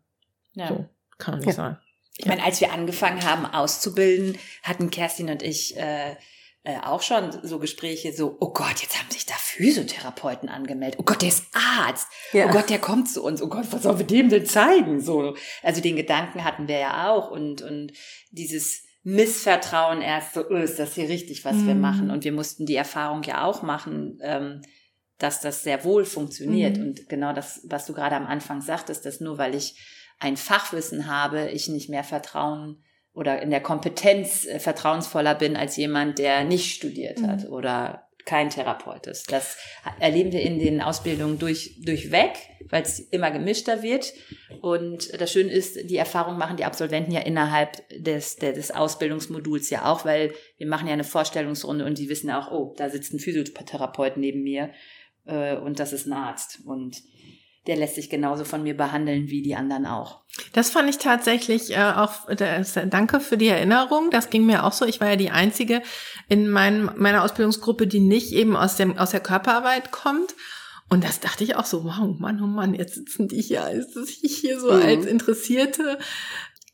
[0.53, 0.67] Ja.
[0.67, 1.53] So, kann doch nicht ja.
[1.53, 1.77] sein.
[2.17, 6.15] Ich meine, als wir angefangen haben auszubilden, hatten Kerstin und ich äh,
[6.63, 9.09] äh, auch schon so Gespräche, so, oh Gott, jetzt haben
[9.55, 10.99] Physiotherapeuten angemeldet.
[10.99, 12.09] Oh Gott, der ist Arzt.
[12.33, 12.47] Ja.
[12.47, 13.41] Oh Gott, der kommt zu uns.
[13.41, 14.99] Oh Gott, was sollen wir dem denn zeigen?
[14.99, 17.93] So, also den Gedanken hatten wir ja auch und und
[18.31, 21.67] dieses Missvertrauen erst so, oh, ist das hier richtig, was mhm.
[21.67, 22.11] wir machen?
[22.11, 24.61] Und wir mussten die Erfahrung ja auch machen, ähm,
[25.19, 26.77] dass das sehr wohl funktioniert.
[26.77, 26.83] Mhm.
[26.83, 29.79] Und genau das, was du gerade am Anfang sagtest, dass nur weil ich
[30.19, 35.77] ein Fachwissen habe, ich nicht mehr Vertrauen oder in der Kompetenz äh, vertrauensvoller bin als
[35.77, 37.27] jemand, der nicht studiert mhm.
[37.27, 39.31] hat oder kein Therapeut ist.
[39.31, 39.57] Das
[39.99, 42.31] erleben wir in den Ausbildungen durch, durchweg,
[42.69, 44.13] weil es immer gemischter wird.
[44.61, 49.85] Und das Schöne ist, die Erfahrung machen die Absolventen ja innerhalb des, des Ausbildungsmoduls ja
[49.85, 53.19] auch, weil wir machen ja eine Vorstellungsrunde und die wissen auch, oh, da sitzt ein
[53.19, 54.71] Physiotherapeut neben mir
[55.25, 56.61] äh, und das ist ein Arzt.
[56.65, 57.01] Und
[57.67, 60.21] der lässt sich genauso von mir behandeln wie die anderen auch.
[60.53, 64.11] Das fand ich tatsächlich äh, auch, das, danke für die Erinnerung.
[64.11, 64.85] Das ging mir auch so.
[64.85, 65.81] Ich war ja die Einzige
[66.29, 70.35] in mein, meiner Ausbildungsgruppe, die nicht eben aus, dem, aus der Körperarbeit kommt.
[70.89, 73.95] Und das dachte ich auch so, wow, Mann, oh Mann, jetzt sitzen die hier, als
[74.21, 74.81] ich hier so mhm.
[74.81, 75.97] als Interessierte.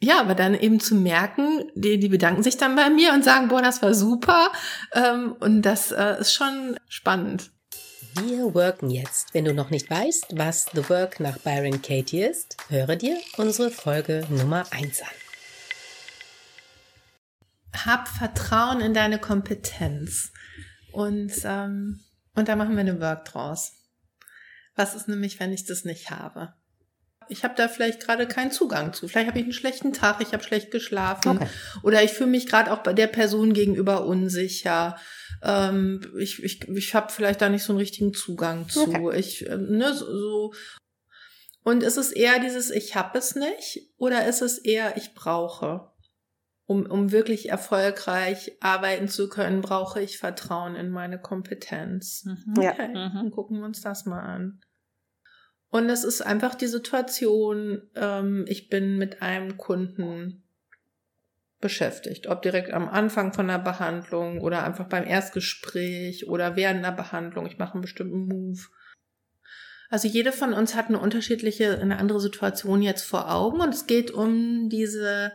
[0.04, 3.50] Ja, aber dann eben zu merken, die, die bedanken sich dann bei mir und sagen,
[3.50, 4.52] boah, das war super.
[4.94, 7.52] Ähm, und das äh, ist schon spannend.
[8.16, 9.34] Wir worken jetzt.
[9.34, 13.72] Wenn du noch nicht weißt, was The Work nach Byron Katie ist, höre dir unsere
[13.72, 15.08] Folge Nummer 1 an.
[17.86, 20.34] Hab Vertrauen in deine Kompetenz.
[20.92, 22.02] Und, ähm,
[22.36, 23.74] und da machen wir eine Work draus.
[24.76, 26.54] Was ist nämlich, wenn ich das nicht habe?
[27.28, 29.08] Ich habe da vielleicht gerade keinen Zugang zu.
[29.08, 31.48] Vielleicht habe ich einen schlechten Tag, ich habe schlecht geschlafen Okay.
[31.84, 34.98] oder ich fühle mich gerade auch bei der Person gegenüber unsicher.
[35.42, 38.82] Ähm, ich ich, ich habe vielleicht da nicht so einen richtigen Zugang zu.
[38.90, 39.18] Okay.
[39.20, 40.54] Ich äh, ne so.
[41.64, 45.90] Und ist es eher dieses ich habe es nicht oder ist es eher ich brauche?
[46.68, 52.24] Um, um wirklich erfolgreich arbeiten zu können, brauche ich Vertrauen in meine Kompetenz.
[52.24, 52.62] Mhm.
[52.62, 52.72] Ja.
[52.72, 53.12] Okay, Mhm.
[53.14, 54.62] dann gucken wir uns das mal an.
[55.72, 60.44] Und es ist einfach die Situation, ähm, ich bin mit einem Kunden
[61.62, 66.92] beschäftigt, ob direkt am Anfang von der Behandlung oder einfach beim Erstgespräch oder während der
[66.92, 67.46] Behandlung.
[67.46, 68.60] Ich mache einen bestimmten Move.
[69.90, 73.88] Also jede von uns hat eine unterschiedliche, eine andere Situation jetzt vor Augen und es
[73.88, 75.32] geht um diese,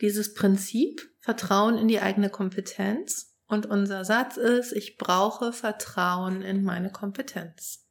[0.00, 3.36] dieses Prinzip Vertrauen in die eigene Kompetenz.
[3.46, 7.83] Und unser Satz ist, ich brauche Vertrauen in meine Kompetenz.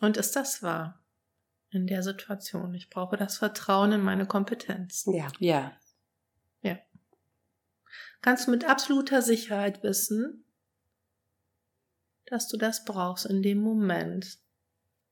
[0.00, 1.02] Und ist das wahr?
[1.70, 2.74] In der Situation.
[2.74, 5.04] Ich brauche das Vertrauen in meine Kompetenz.
[5.06, 5.28] Ja.
[5.38, 5.72] Ja.
[8.22, 10.44] Kannst du mit absoluter Sicherheit wissen,
[12.26, 14.38] dass du das brauchst in dem Moment.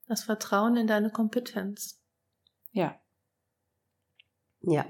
[0.07, 2.01] Das Vertrauen in deine Kompetenz.
[2.73, 3.01] Ja.
[4.61, 4.87] Ja.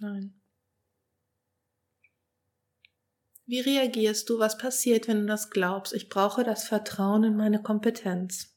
[0.00, 0.37] Nein.
[3.48, 4.38] Wie reagierst du?
[4.38, 5.94] Was passiert, wenn du das glaubst?
[5.94, 8.54] Ich brauche das Vertrauen in meine Kompetenz.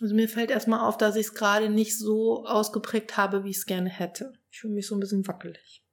[0.00, 3.56] Also mir fällt erstmal auf, dass ich es gerade nicht so ausgeprägt habe, wie ich
[3.56, 4.34] es gerne hätte.
[4.52, 5.84] Ich fühle mich so ein bisschen wackelig.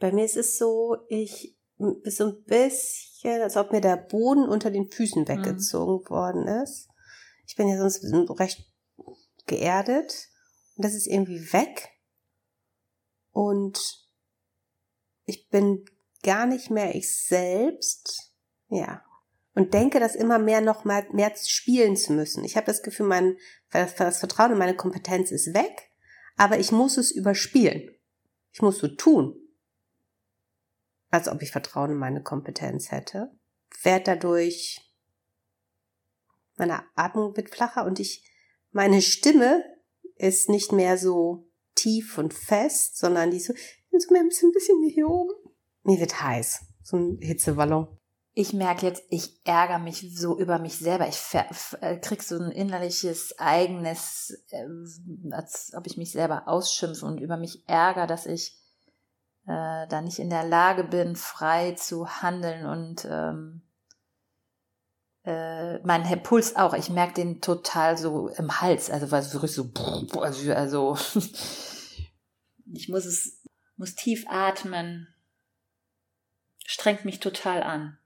[0.00, 1.56] Bei mir ist es so, ich
[2.02, 6.88] ist so ein bisschen, als ob mir der Boden unter den Füßen weggezogen worden ist.
[7.46, 8.70] Ich bin ja sonst so recht
[9.46, 10.28] geerdet
[10.76, 11.88] und das ist irgendwie weg
[13.30, 13.80] und
[15.24, 15.86] ich bin
[16.22, 18.32] gar nicht mehr ich selbst.
[18.68, 19.04] Ja.
[19.54, 22.42] Und denke, das immer mehr noch mal mehr spielen zu müssen.
[22.44, 23.36] Ich habe das Gefühl, mein
[23.70, 25.90] das Vertrauen in meine Kompetenz ist weg,
[26.36, 27.90] aber ich muss es überspielen.
[28.52, 29.34] Ich muss so tun,
[31.10, 33.30] als ob ich Vertrauen in meine Kompetenz hätte.
[33.82, 34.80] Werd dadurch,
[36.56, 38.28] meine Atmung wird flacher und ich,
[38.70, 39.64] meine Stimme
[40.16, 44.82] ist nicht mehr so tief und fest, sondern die so, so ein bisschen, ein bisschen
[44.88, 45.32] hier oben.
[45.82, 46.60] Mir wird heiß.
[46.82, 47.88] So ein Hitzeballon.
[48.34, 51.06] Ich merke jetzt, ich ärgere mich so über mich selber.
[51.06, 51.20] Ich
[51.80, 54.64] äh, krieg so ein innerliches eigenes, äh,
[55.32, 58.56] als ob ich mich selber ausschimpfe und über mich ärgere, dass ich
[59.46, 63.62] äh, da nicht in der Lage bin, frei zu handeln und ähm,
[65.24, 66.74] äh, mein Herr Puls auch.
[66.74, 69.70] Ich merke den total so im Hals, also weil es wirklich so,
[70.20, 70.96] also, also
[72.72, 73.42] ich muss es,
[73.76, 75.08] muss tief atmen,
[76.72, 77.98] strengt mich total an.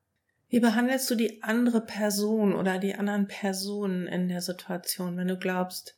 [0.49, 5.39] Wie behandelst du die andere Person oder die anderen Personen in der Situation, wenn du
[5.39, 5.97] glaubst,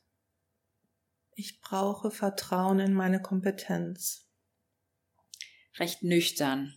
[1.34, 4.26] ich brauche Vertrauen in meine Kompetenz?
[5.78, 6.74] Recht nüchtern.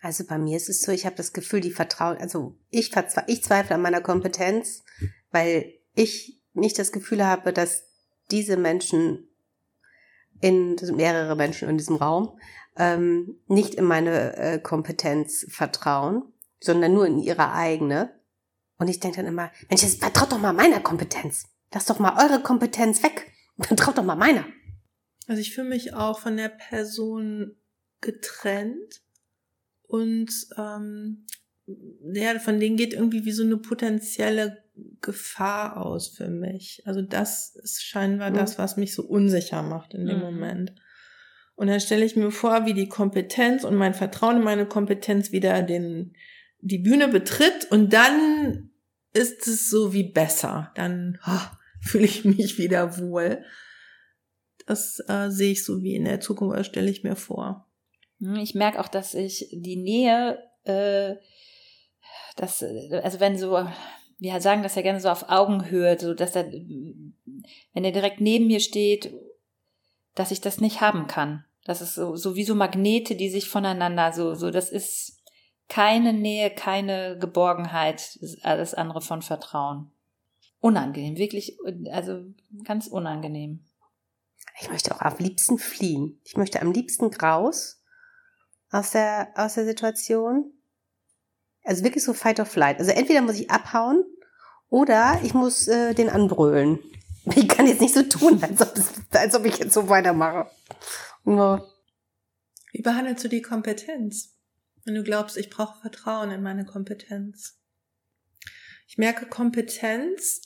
[0.00, 2.90] Also bei mir ist es so, ich habe das Gefühl, die Vertrauen, also ich,
[3.28, 4.82] ich zweifle an meiner Kompetenz,
[5.30, 7.84] weil ich nicht das Gefühl habe, dass
[8.32, 9.28] diese Menschen
[10.40, 12.38] in das sind mehrere Menschen in diesem Raum
[12.76, 16.22] ähm, nicht in meine äh, Kompetenz vertrauen,
[16.60, 18.10] sondern nur in ihre eigene.
[18.78, 21.44] Und ich denke dann immer, Mensch, jetzt vertraut doch mal meiner Kompetenz.
[21.72, 23.32] Lass doch mal eure Kompetenz weg.
[23.58, 24.44] Vertraut doch mal meiner.
[25.26, 27.56] Also ich fühle mich auch von der Person
[28.00, 29.02] getrennt
[29.88, 31.26] und ähm,
[32.12, 34.62] ja, von denen geht irgendwie wie so eine potenzielle
[35.00, 36.82] Gefahr aus für mich.
[36.86, 38.34] Also das ist scheinbar Mhm.
[38.34, 40.22] das, was mich so unsicher macht in dem Mhm.
[40.24, 40.74] Moment.
[41.56, 45.32] Und dann stelle ich mir vor, wie die Kompetenz und mein Vertrauen in meine Kompetenz
[45.32, 46.14] wieder den,
[46.60, 48.70] die Bühne betritt und dann
[49.14, 50.70] ist es so wie besser.
[50.74, 53.42] Dann ah, fühle ich mich wieder wohl.
[54.66, 57.66] Das äh, sehe ich so wie in der Zukunft, das stelle ich mir vor.
[58.20, 61.14] Hm, Ich merke auch, dass ich die Nähe, äh,
[62.36, 63.66] das, äh, also wenn so,
[64.18, 68.48] wir sagen das ja gerne so auf Augenhöhe, so dass er, wenn er direkt neben
[68.48, 69.14] mir steht,
[70.16, 71.44] dass ich das nicht haben kann.
[71.64, 75.22] Das ist so, so wie so Magnete, die sich voneinander so, so, das ist
[75.68, 79.90] keine Nähe, keine Geborgenheit, alles andere von Vertrauen.
[80.60, 81.58] Unangenehm, wirklich,
[81.92, 82.24] also
[82.64, 83.64] ganz unangenehm.
[84.60, 86.18] Ich möchte auch am liebsten fliehen.
[86.24, 87.82] Ich möchte am liebsten raus
[88.70, 90.52] aus der, aus der Situation.
[91.62, 92.78] Also wirklich so Fight or Flight.
[92.78, 94.04] Also entweder muss ich abhauen
[94.70, 96.78] oder ich muss äh, den anbrüllen.
[97.34, 98.74] Ich kann jetzt nicht so tun, als ob,
[99.10, 100.50] als ob ich jetzt so weitermache.
[101.24, 101.68] Nur,
[102.72, 104.36] Wie behandelst du die Kompetenz?
[104.84, 107.58] Wenn du glaubst, ich brauche Vertrauen in meine Kompetenz.
[108.86, 110.42] Ich merke, Kompetenz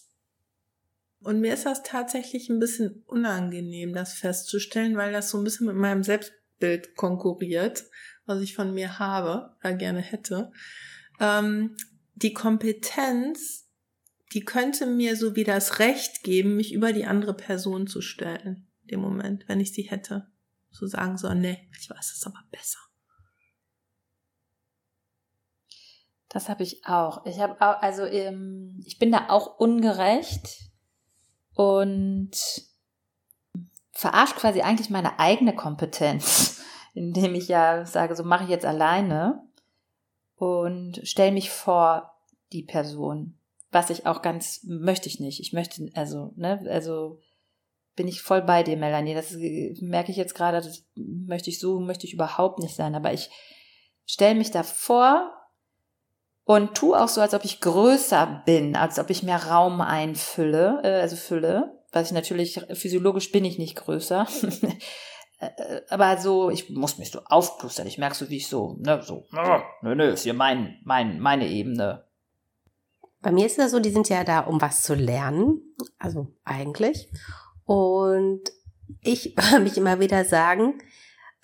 [1.22, 5.66] Und mir ist das tatsächlich ein bisschen unangenehm, das festzustellen, weil das so ein bisschen
[5.66, 7.84] mit meinem Selbstbild konkurriert,
[8.24, 10.50] was ich von mir habe oder gerne hätte.
[11.20, 11.76] Ähm,
[12.14, 13.69] die Kompetenz,
[14.32, 18.68] die könnte mir so wie das Recht geben, mich über die andere Person zu stellen,
[18.84, 20.30] dem Moment, wenn ich sie hätte.
[20.70, 22.78] So sagen so, nee, ich weiß es aber besser.
[26.28, 27.26] Das habe ich auch.
[27.26, 30.70] Ich habe auch, also ähm, ich bin da auch ungerecht
[31.54, 32.30] und
[33.90, 36.62] verarscht quasi eigentlich meine eigene Kompetenz,
[36.94, 39.42] indem ich ja sage, so mache ich jetzt alleine
[40.36, 42.16] und stelle mich vor
[42.52, 43.39] die Person,
[43.70, 45.40] was ich auch ganz möchte ich nicht.
[45.40, 47.20] Ich möchte also, ne, also
[47.96, 49.14] bin ich voll bei dir, Melanie.
[49.14, 49.32] Das
[49.80, 53.30] merke ich jetzt gerade, das möchte ich so, möchte ich überhaupt nicht sein, aber ich
[54.06, 55.30] stelle mich da vor
[56.44, 60.80] und tu auch so, als ob ich größer bin, als ob ich mehr Raum einfülle,
[60.82, 64.26] äh, also fülle, was ich natürlich physiologisch bin ich nicht größer.
[65.42, 67.86] Äh, aber so, ich muss mich so aufplustern.
[67.86, 69.24] Ich merke so, wie ich so, ne, so,
[69.80, 72.04] nö, nö, ist hier mein, mein, meine Ebene.
[73.22, 75.60] Bei mir ist es so, die sind ja da, um was zu lernen.
[75.98, 77.10] Also eigentlich.
[77.64, 78.42] Und
[79.02, 80.80] ich höre mich immer wieder sagen,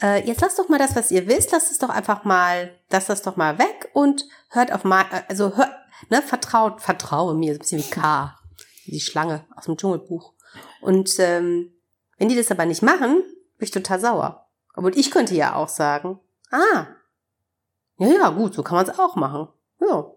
[0.01, 3.09] äh, jetzt lasst doch mal das, was ihr wisst, lasst es doch einfach mal, lasst
[3.09, 5.71] das doch mal weg und hört auf mal, also hört,
[6.11, 8.39] ne, vertraut, vertraue mir, so ein bisschen wie K,
[8.87, 10.35] die Schlange aus dem Dschungelbuch.
[10.81, 11.73] Und ähm,
[12.19, 13.23] wenn die das aber nicht machen,
[13.59, 14.49] bin ich total sauer.
[14.75, 16.87] Obwohl ich könnte ja auch sagen, ah,
[17.99, 19.49] ja, ja, gut, so kann man es auch machen.
[19.81, 20.13] Ja.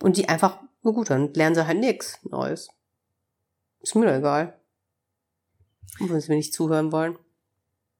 [0.00, 2.68] Und die einfach, na gut, dann lernen sie halt nichts Neues.
[3.80, 4.58] Ist mir doch egal.
[6.00, 7.18] Und wenn sie mir nicht zuhören wollen.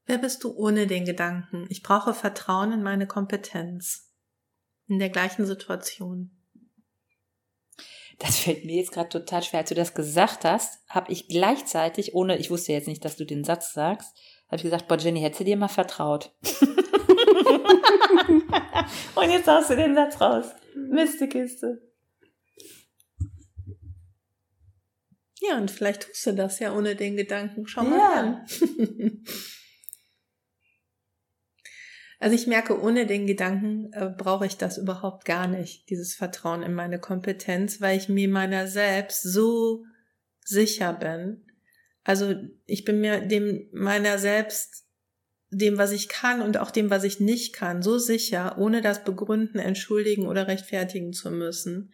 [0.06, 1.66] Wer bist du ohne den Gedanken?
[1.68, 4.12] Ich brauche Vertrauen in meine Kompetenz.
[4.88, 6.30] In der gleichen Situation.
[8.18, 9.61] Das fällt mir jetzt gerade total schwer.
[9.61, 13.26] Als du das gesagt hast, habe ich gleichzeitig, ohne, ich wusste jetzt nicht, dass du
[13.26, 16.32] den Satz sagst, habe ich gesagt, boah, Jenny, hättest du dir mal vertraut.
[19.16, 20.46] Und jetzt hast du den Satz raus.
[20.74, 21.86] Mistekiste.
[25.40, 27.66] Ja, und vielleicht tust du das ja ohne den Gedanken.
[27.66, 28.12] Schau mal ja.
[28.14, 28.46] an.
[32.18, 36.62] Also ich merke, ohne den Gedanken äh, brauche ich das überhaupt gar nicht, dieses Vertrauen
[36.62, 39.85] in meine Kompetenz, weil ich mir meiner selbst so
[40.40, 41.44] sicher bin.
[42.05, 44.87] Also ich bin mir dem meiner selbst,
[45.51, 49.05] dem, was ich kann und auch dem, was ich nicht kann, so sicher, ohne das
[49.05, 51.92] begründen, entschuldigen oder rechtfertigen zu müssen.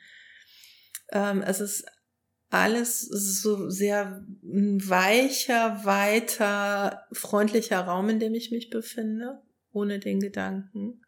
[1.10, 1.84] Ähm, es ist
[2.52, 9.40] alles so sehr weicher, weiter, freundlicher Raum, in dem ich mich befinde
[9.72, 11.00] ohne den Gedanken.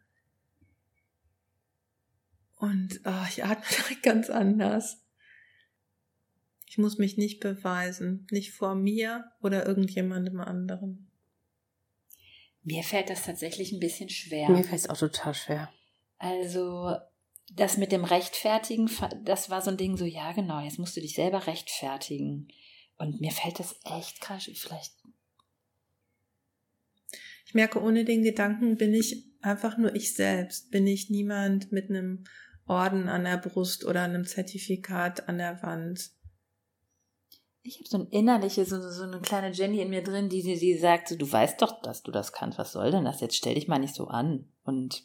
[2.57, 5.02] Und oh, ich atme direkt ganz anders.
[6.66, 11.11] Ich muss mich nicht beweisen, nicht vor mir oder irgendjemandem anderen.
[12.62, 14.48] Mir fällt das tatsächlich ein bisschen schwer.
[14.48, 15.70] Mir fällt es auch total schwer.
[16.16, 16.96] Also
[17.52, 18.90] das mit dem Rechtfertigen,
[19.24, 22.48] das war so ein Ding so, ja genau, jetzt musst du dich selber rechtfertigen.
[22.96, 24.92] Und mir fällt das echt krass, vielleicht
[27.54, 31.88] ich merke, ohne den Gedanken bin ich einfach nur ich selbst, bin ich niemand mit
[31.88, 32.24] einem
[32.66, 36.11] Orden an der Brust oder einem Zertifikat an der Wand.
[37.62, 40.59] Ich habe so ein innerliches, so, so eine kleine Jenny in mir drin, die, die,
[40.59, 43.20] die sagt, so, du weißt doch, dass du das kannst, was soll denn das?
[43.20, 44.48] Jetzt stell dich mal nicht so an.
[44.64, 45.04] Und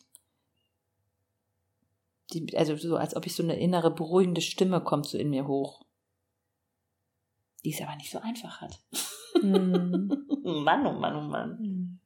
[2.34, 5.48] die, also so, als ob ich so eine innere beruhigende Stimme kommt so in mir
[5.48, 5.86] hoch.
[7.64, 8.80] Die es aber nicht so einfach hat.
[9.42, 10.08] Mm.
[10.64, 11.58] Mann, oh Mann, oh Mann.
[11.60, 12.00] Mm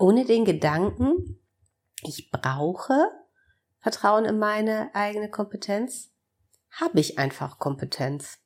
[0.00, 1.38] ohne den Gedanken,
[2.02, 3.12] ich brauche
[3.80, 6.10] Vertrauen in meine eigene Kompetenz,
[6.70, 8.38] habe ich einfach Kompetenz.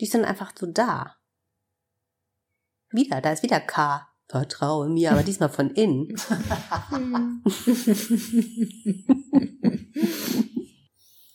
[0.00, 1.16] Die sind einfach so da.
[2.90, 4.06] Wieder, da ist wieder K.
[4.30, 6.10] Vertraue mir, aber diesmal von innen.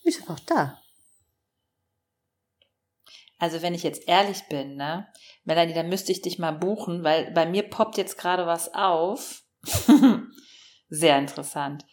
[0.02, 0.80] ist einfach da.
[3.38, 5.06] Also wenn ich jetzt ehrlich bin, ne,
[5.44, 9.44] Melanie, dann müsste ich dich mal buchen, weil bei mir poppt jetzt gerade was auf.
[10.88, 11.84] Sehr interessant.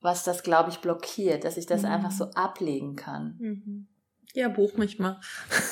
[0.00, 1.88] Was das, glaube ich, blockiert, dass ich das mhm.
[1.88, 3.36] einfach so ablegen kann.
[3.38, 3.88] Mhm.
[4.32, 5.20] Ja, buch mich mal.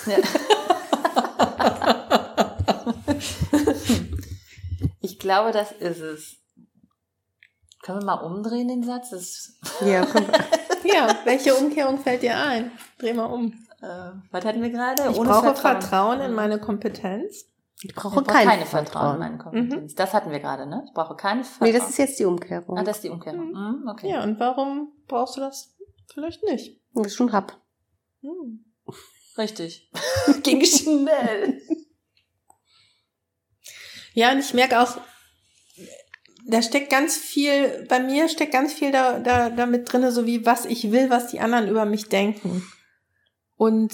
[0.07, 0.19] Ja.
[5.01, 6.37] ich glaube, das ist es.
[7.83, 9.11] Können wir mal umdrehen den Satz?
[9.11, 10.07] Das ja,
[10.85, 12.71] ja, welche Umkehrung fällt dir ein?
[12.99, 13.53] Dreh mal um.
[13.83, 15.11] Äh, was hatten wir gerade?
[15.11, 15.81] Ich Ohne brauche Vertrauen.
[15.81, 17.45] Vertrauen in meine Kompetenz.
[17.83, 18.87] Ich brauche ich kein keine Vertrauen.
[18.87, 19.93] Vertrauen in meine Kompetenz.
[19.93, 19.97] Mhm.
[19.97, 20.85] Das hatten wir gerade, ne?
[20.87, 21.73] Ich brauche keine Vertrauen.
[21.73, 22.79] Nee, das ist jetzt die Umkehrung.
[22.79, 23.49] Ah, das ist die Umkehrung.
[23.49, 23.81] Mhm.
[23.83, 24.11] Mhm, okay.
[24.11, 25.77] Ja, und warum brauchst du das
[26.13, 26.81] vielleicht nicht?
[26.93, 27.61] Weil ich schon hab.
[28.23, 28.65] Mhm.
[29.37, 29.91] Richtig.
[30.43, 31.61] Ging schnell.
[34.15, 34.97] Ja, und ich merke auch,
[36.49, 40.47] da steckt ganz viel, bei mir steckt ganz viel da, da, damit drinne, so wie
[40.47, 42.63] was ich will, was die anderen über mich denken.
[43.57, 43.93] Und,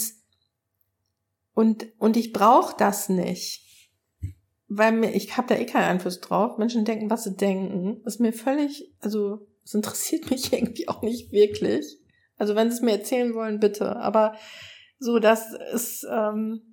[1.55, 3.61] und, und ich brauche das nicht.
[4.69, 6.59] Weil mir, ich habe da eh keinen Einfluss drauf.
[6.59, 8.01] Menschen denken, was sie denken.
[8.05, 11.99] Das ist mir völlig, also, es interessiert mich irgendwie auch nicht wirklich.
[12.37, 13.97] Also, wenn sie es mir erzählen wollen, bitte.
[13.97, 14.35] Aber
[14.99, 16.72] so, das ist, ähm,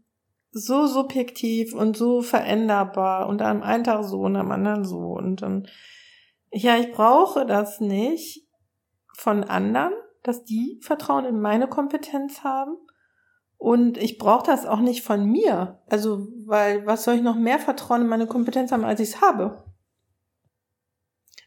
[0.51, 5.41] so subjektiv und so veränderbar und am einen Tag so und am anderen so und
[5.41, 5.67] dann,
[6.51, 8.47] ja, ich brauche das nicht
[9.15, 9.93] von anderen,
[10.23, 12.77] dass die Vertrauen in meine Kompetenz haben
[13.57, 15.81] und ich brauche das auch nicht von mir.
[15.87, 19.21] Also, weil was soll ich noch mehr Vertrauen in meine Kompetenz haben, als ich es
[19.21, 19.65] habe?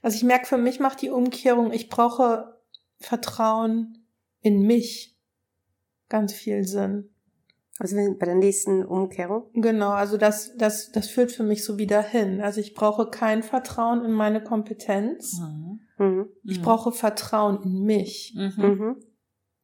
[0.03, 2.61] Also ich merke, für mich macht die Umkehrung, ich brauche
[2.99, 4.07] Vertrauen
[4.41, 5.17] in mich
[6.09, 7.12] ganz viel Sinn.
[7.79, 9.45] Also bei der nächsten Umkehrung?
[9.55, 12.41] Genau, also das, das, das führt für mich so wieder hin.
[12.41, 15.41] Also ich brauche kein Vertrauen in meine Kompetenz.
[15.41, 15.81] Mhm.
[15.99, 16.27] mhm.
[16.45, 16.63] Ich mhm.
[16.63, 18.35] brauche Vertrauen in mich.
[18.37, 18.65] Mhm.
[18.65, 18.97] mhm.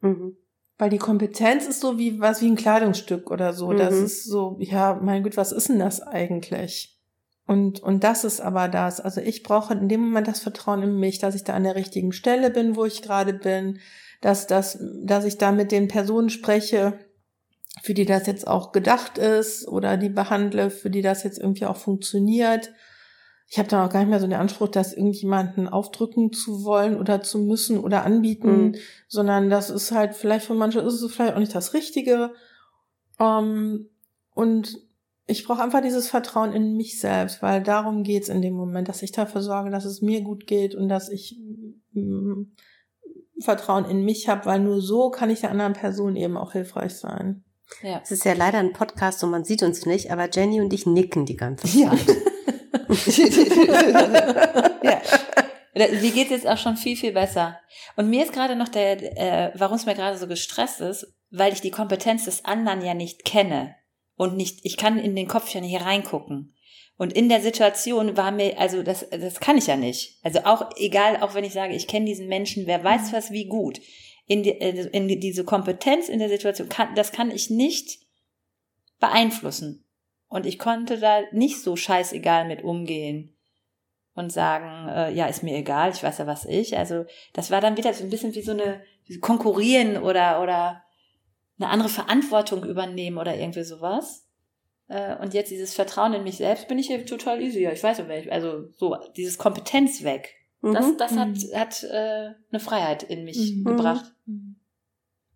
[0.01, 0.37] Mhm.
[0.77, 3.73] Weil die Kompetenz ist so wie was wie ein Kleidungsstück oder so.
[3.73, 6.97] Das ist so, ja, mein Gott, was ist denn das eigentlich?
[7.45, 9.01] Und, und das ist aber das.
[9.01, 11.75] Also ich brauche in dem Moment das Vertrauen in mich, dass ich da an der
[11.75, 13.79] richtigen Stelle bin, wo ich gerade bin,
[14.21, 16.97] dass, dass, dass ich da mit den Personen spreche,
[17.81, 21.65] für die das jetzt auch gedacht ist oder die behandle, für die das jetzt irgendwie
[21.65, 22.71] auch funktioniert.
[23.47, 26.99] Ich habe dann auch gar nicht mehr so den Anspruch, das irgendjemanden aufdrücken zu wollen
[26.99, 28.75] oder zu müssen oder anbieten, mhm.
[29.07, 32.31] sondern das ist halt vielleicht für manche ist es vielleicht auch nicht das Richtige.
[33.19, 33.89] Ähm,
[34.35, 34.77] und
[35.25, 39.03] ich brauche einfach dieses Vertrauen in mich selbst, weil darum geht's in dem Moment, dass
[39.03, 41.39] ich dafür sorge, dass es mir gut geht und dass ich
[41.93, 42.43] mm,
[43.39, 46.95] Vertrauen in mich habe, weil nur so kann ich der anderen Person eben auch hilfreich
[46.95, 47.43] sein.
[47.83, 48.01] Ja.
[48.03, 50.85] Es ist ja leider ein Podcast und man sieht uns nicht, aber Jenny und ich
[50.85, 51.99] nicken die ganze Zeit.
[54.81, 55.01] Ja.
[55.75, 55.87] ja.
[56.01, 57.59] Die geht jetzt auch schon viel, viel besser.
[57.95, 61.53] Und mir ist gerade noch der, äh, warum es mir gerade so gestresst ist, weil
[61.53, 63.75] ich die Kompetenz des anderen ja nicht kenne.
[64.15, 66.55] Und nicht, ich kann in den Kopf ja nicht reingucken.
[66.97, 70.19] Und in der Situation war mir, also das, das kann ich ja nicht.
[70.23, 73.45] Also auch egal, auch wenn ich sage, ich kenne diesen Menschen, wer weiß was wie
[73.45, 73.79] gut
[74.29, 77.99] in, die, äh, in diese Kompetenz in der Situation, kann, das kann ich nicht
[78.99, 79.83] beeinflussen.
[80.27, 83.35] Und ich konnte da nicht so scheißegal mit umgehen
[84.13, 86.77] und sagen, äh, ja, ist mir egal, ich weiß ja, was ich.
[86.77, 90.83] Also das war dann wieder so ein bisschen wie so eine wie Konkurrieren oder, oder
[91.57, 94.27] eine andere Verantwortung übernehmen oder irgendwie sowas.
[94.89, 97.65] Äh, und jetzt dieses Vertrauen in mich selbst bin ich hier total easy.
[97.65, 100.35] Ich weiß ja, also so dieses Kompetenz weg.
[100.61, 100.97] Das, mhm.
[100.97, 101.55] das hat, mhm.
[101.55, 103.63] hat äh, eine Freiheit in mich mhm.
[103.63, 104.13] gebracht.
[104.25, 104.55] Mhm.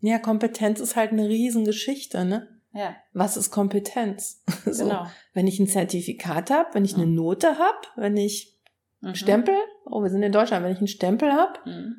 [0.02, 2.50] Ja, Kompetenz ist halt eine Riesengeschichte, ne?
[2.74, 2.96] Ja.
[3.14, 4.42] Was ist Kompetenz?
[4.66, 5.08] so, genau.
[5.34, 8.58] Wenn ich ein Zertifikat habe, wenn ich eine Note habe, wenn ich
[9.02, 9.16] mhm.
[9.16, 9.56] Stempel,
[9.86, 11.60] oh, wir sind in Deutschland, wenn ich einen Stempel habe.
[11.66, 11.96] Mhm.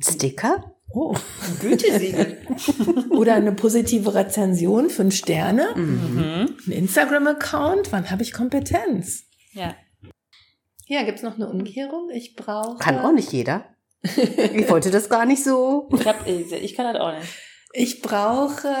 [0.00, 0.74] Sticker?
[0.92, 2.38] Oh, ein Gütesiegel.
[3.10, 5.68] Oder eine positive Rezension, fünf Sterne.
[5.76, 6.56] Mhm.
[6.66, 9.24] Ein Instagram-Account, wann habe ich Kompetenz?
[9.52, 9.76] Ja.
[10.90, 12.10] Ja, gibt's noch eine Umkehrung?
[12.10, 12.78] Ich brauche.
[12.78, 13.64] Kann auch nicht jeder.
[14.02, 15.88] Ich wollte das gar nicht so.
[15.92, 17.32] Ich, hab, ich kann das auch nicht.
[17.72, 18.74] Ich brauche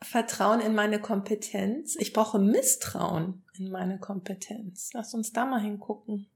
[0.00, 1.96] Vertrauen in meine Kompetenz.
[1.96, 4.90] Ich brauche Misstrauen in meine Kompetenz.
[4.92, 6.30] Lass uns da mal hingucken.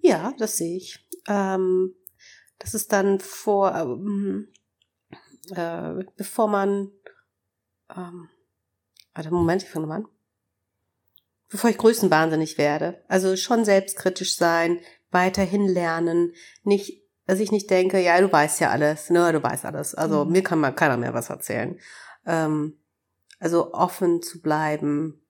[0.00, 1.06] Ja, das sehe ich.
[1.28, 1.94] Ähm,
[2.58, 4.48] das ist dann vor, ähm,
[5.54, 6.90] äh, bevor man,
[7.94, 8.28] ähm,
[9.14, 10.08] warte, Moment, ich fange mal an
[11.50, 13.02] bevor ich größenwahnsinnig werde.
[13.08, 14.80] Also schon selbstkritisch sein,
[15.10, 16.32] weiterhin lernen,
[16.62, 19.94] nicht, dass ich nicht denke, ja, du weißt ja alles, ne, du weißt alles.
[19.94, 20.32] Also mhm.
[20.32, 21.78] mir kann mal keiner mehr was erzählen.
[22.26, 22.78] Ähm,
[23.38, 25.22] also offen zu bleiben,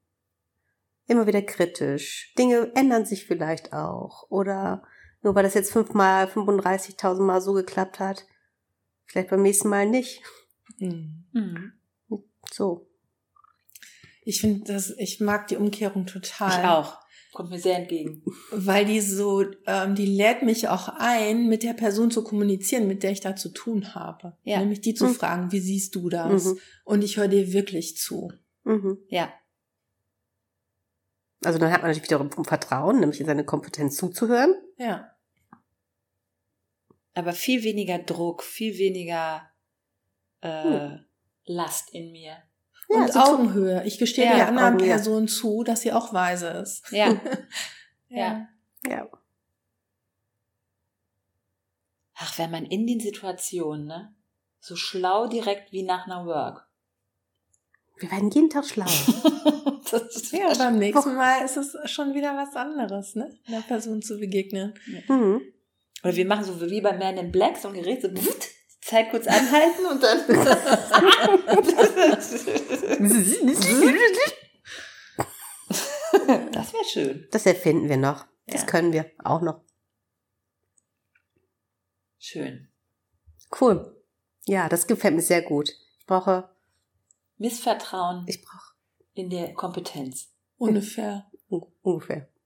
[1.07, 2.35] immer wieder kritisch.
[2.39, 4.27] Dinge ändern sich vielleicht auch.
[4.31, 4.83] Oder
[5.23, 8.27] nur weil das jetzt fünfmal, 35.000 Mal so geklappt hat,
[9.07, 10.23] vielleicht beim nächsten Mal nicht.
[10.79, 11.73] Mhm.
[12.51, 12.88] So.
[14.29, 16.61] Ich finde das, ich mag die Umkehrung total.
[16.61, 16.99] Ich auch.
[17.33, 18.23] Kommt mir sehr entgegen.
[18.51, 23.03] Weil die so, ähm, die lädt mich auch ein, mit der Person zu kommunizieren, mit
[23.03, 24.37] der ich da zu tun habe.
[24.45, 24.59] Ja.
[24.59, 25.15] Nämlich die zu mhm.
[25.15, 26.45] fragen, wie siehst du das?
[26.45, 26.59] Mhm.
[26.85, 28.31] Und ich höre dir wirklich zu.
[28.65, 28.99] Mhm.
[29.09, 29.33] Ja.
[31.43, 34.55] Also dann hat man natürlich wiederum Vertrauen, nämlich in seine Kompetenz zuzuhören.
[34.77, 35.11] Ja.
[37.15, 39.49] Aber viel weniger Druck, viel weniger
[40.43, 41.05] äh, hm.
[41.47, 42.43] Last in mir.
[42.89, 43.85] Ja, und also Augenhöhe.
[43.85, 44.89] Ich gestehe ja, der anderen Augenhöhe.
[44.89, 46.85] Person zu, dass sie auch weise ist.
[46.93, 47.21] Ja.
[48.09, 48.49] ja.
[48.87, 49.09] Ja.
[52.15, 54.15] Ach, wenn man in den Situationen, ne?
[54.61, 56.67] So schlau direkt wie nach einer Work.
[57.99, 58.87] Wir werden jeden Tag schlauer.
[60.33, 63.37] ja, beim nächsten Mal ist es schon wieder was anderes, ne?
[63.47, 64.75] Einer Person zu begegnen.
[65.09, 65.43] Mhm.
[66.03, 68.09] Oder wir machen so wie bei Man in Black, so ein Gerät, so
[68.89, 70.27] Zeit kurz anhalten und dann.
[76.53, 77.29] das wäre schön.
[77.31, 78.27] Das erfinden wir noch.
[78.47, 78.67] Das Ja.
[78.67, 79.61] können wir auch noch.
[82.19, 82.69] Schön.
[83.61, 83.95] Cool.
[84.47, 85.69] Ja, das gefällt mir sehr gut.
[85.99, 86.49] Ich brauche,
[87.37, 88.73] Missvertrauen ich brauche
[89.15, 90.29] in der Kompetenz.
[90.57, 91.31] Ungefähr.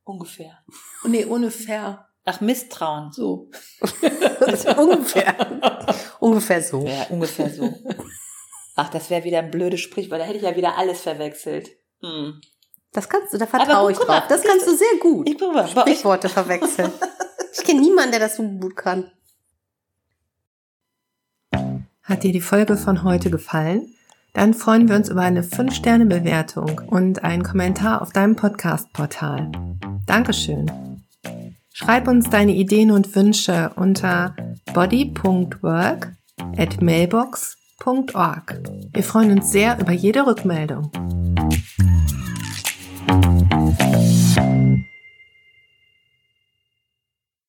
[0.04, 0.64] Ungefähr.
[1.04, 2.11] Oh, nee, fair.
[2.24, 3.12] Ach, Misstrauen.
[3.12, 3.50] So.
[4.76, 5.34] ungefähr.
[6.20, 6.86] ungefähr so.
[6.86, 7.72] Ja, ungefähr so.
[8.76, 10.20] Ach, das wäre wieder ein blödes Sprichwort.
[10.20, 11.70] Da hätte ich ja wieder alles verwechselt.
[12.00, 12.40] Hm.
[12.92, 14.28] Das kannst du, da vertraue ich guck mal, drauf.
[14.28, 15.28] Das kannst du sehr gut.
[15.28, 16.92] Ich guck mal, Sprichworte verwechseln.
[17.54, 19.12] Ich kenne niemanden, der das so gut kann.
[22.02, 23.94] Hat dir die Folge von heute gefallen?
[24.32, 29.52] Dann freuen wir uns über eine 5-Sterne-Bewertung und einen Kommentar auf deinem Podcast-Portal.
[30.06, 30.91] Dankeschön.
[31.84, 34.36] Schreib uns deine Ideen und Wünsche unter
[34.72, 36.12] body.work
[36.56, 38.60] at mailbox.org.
[38.92, 40.92] Wir freuen uns sehr über jede Rückmeldung.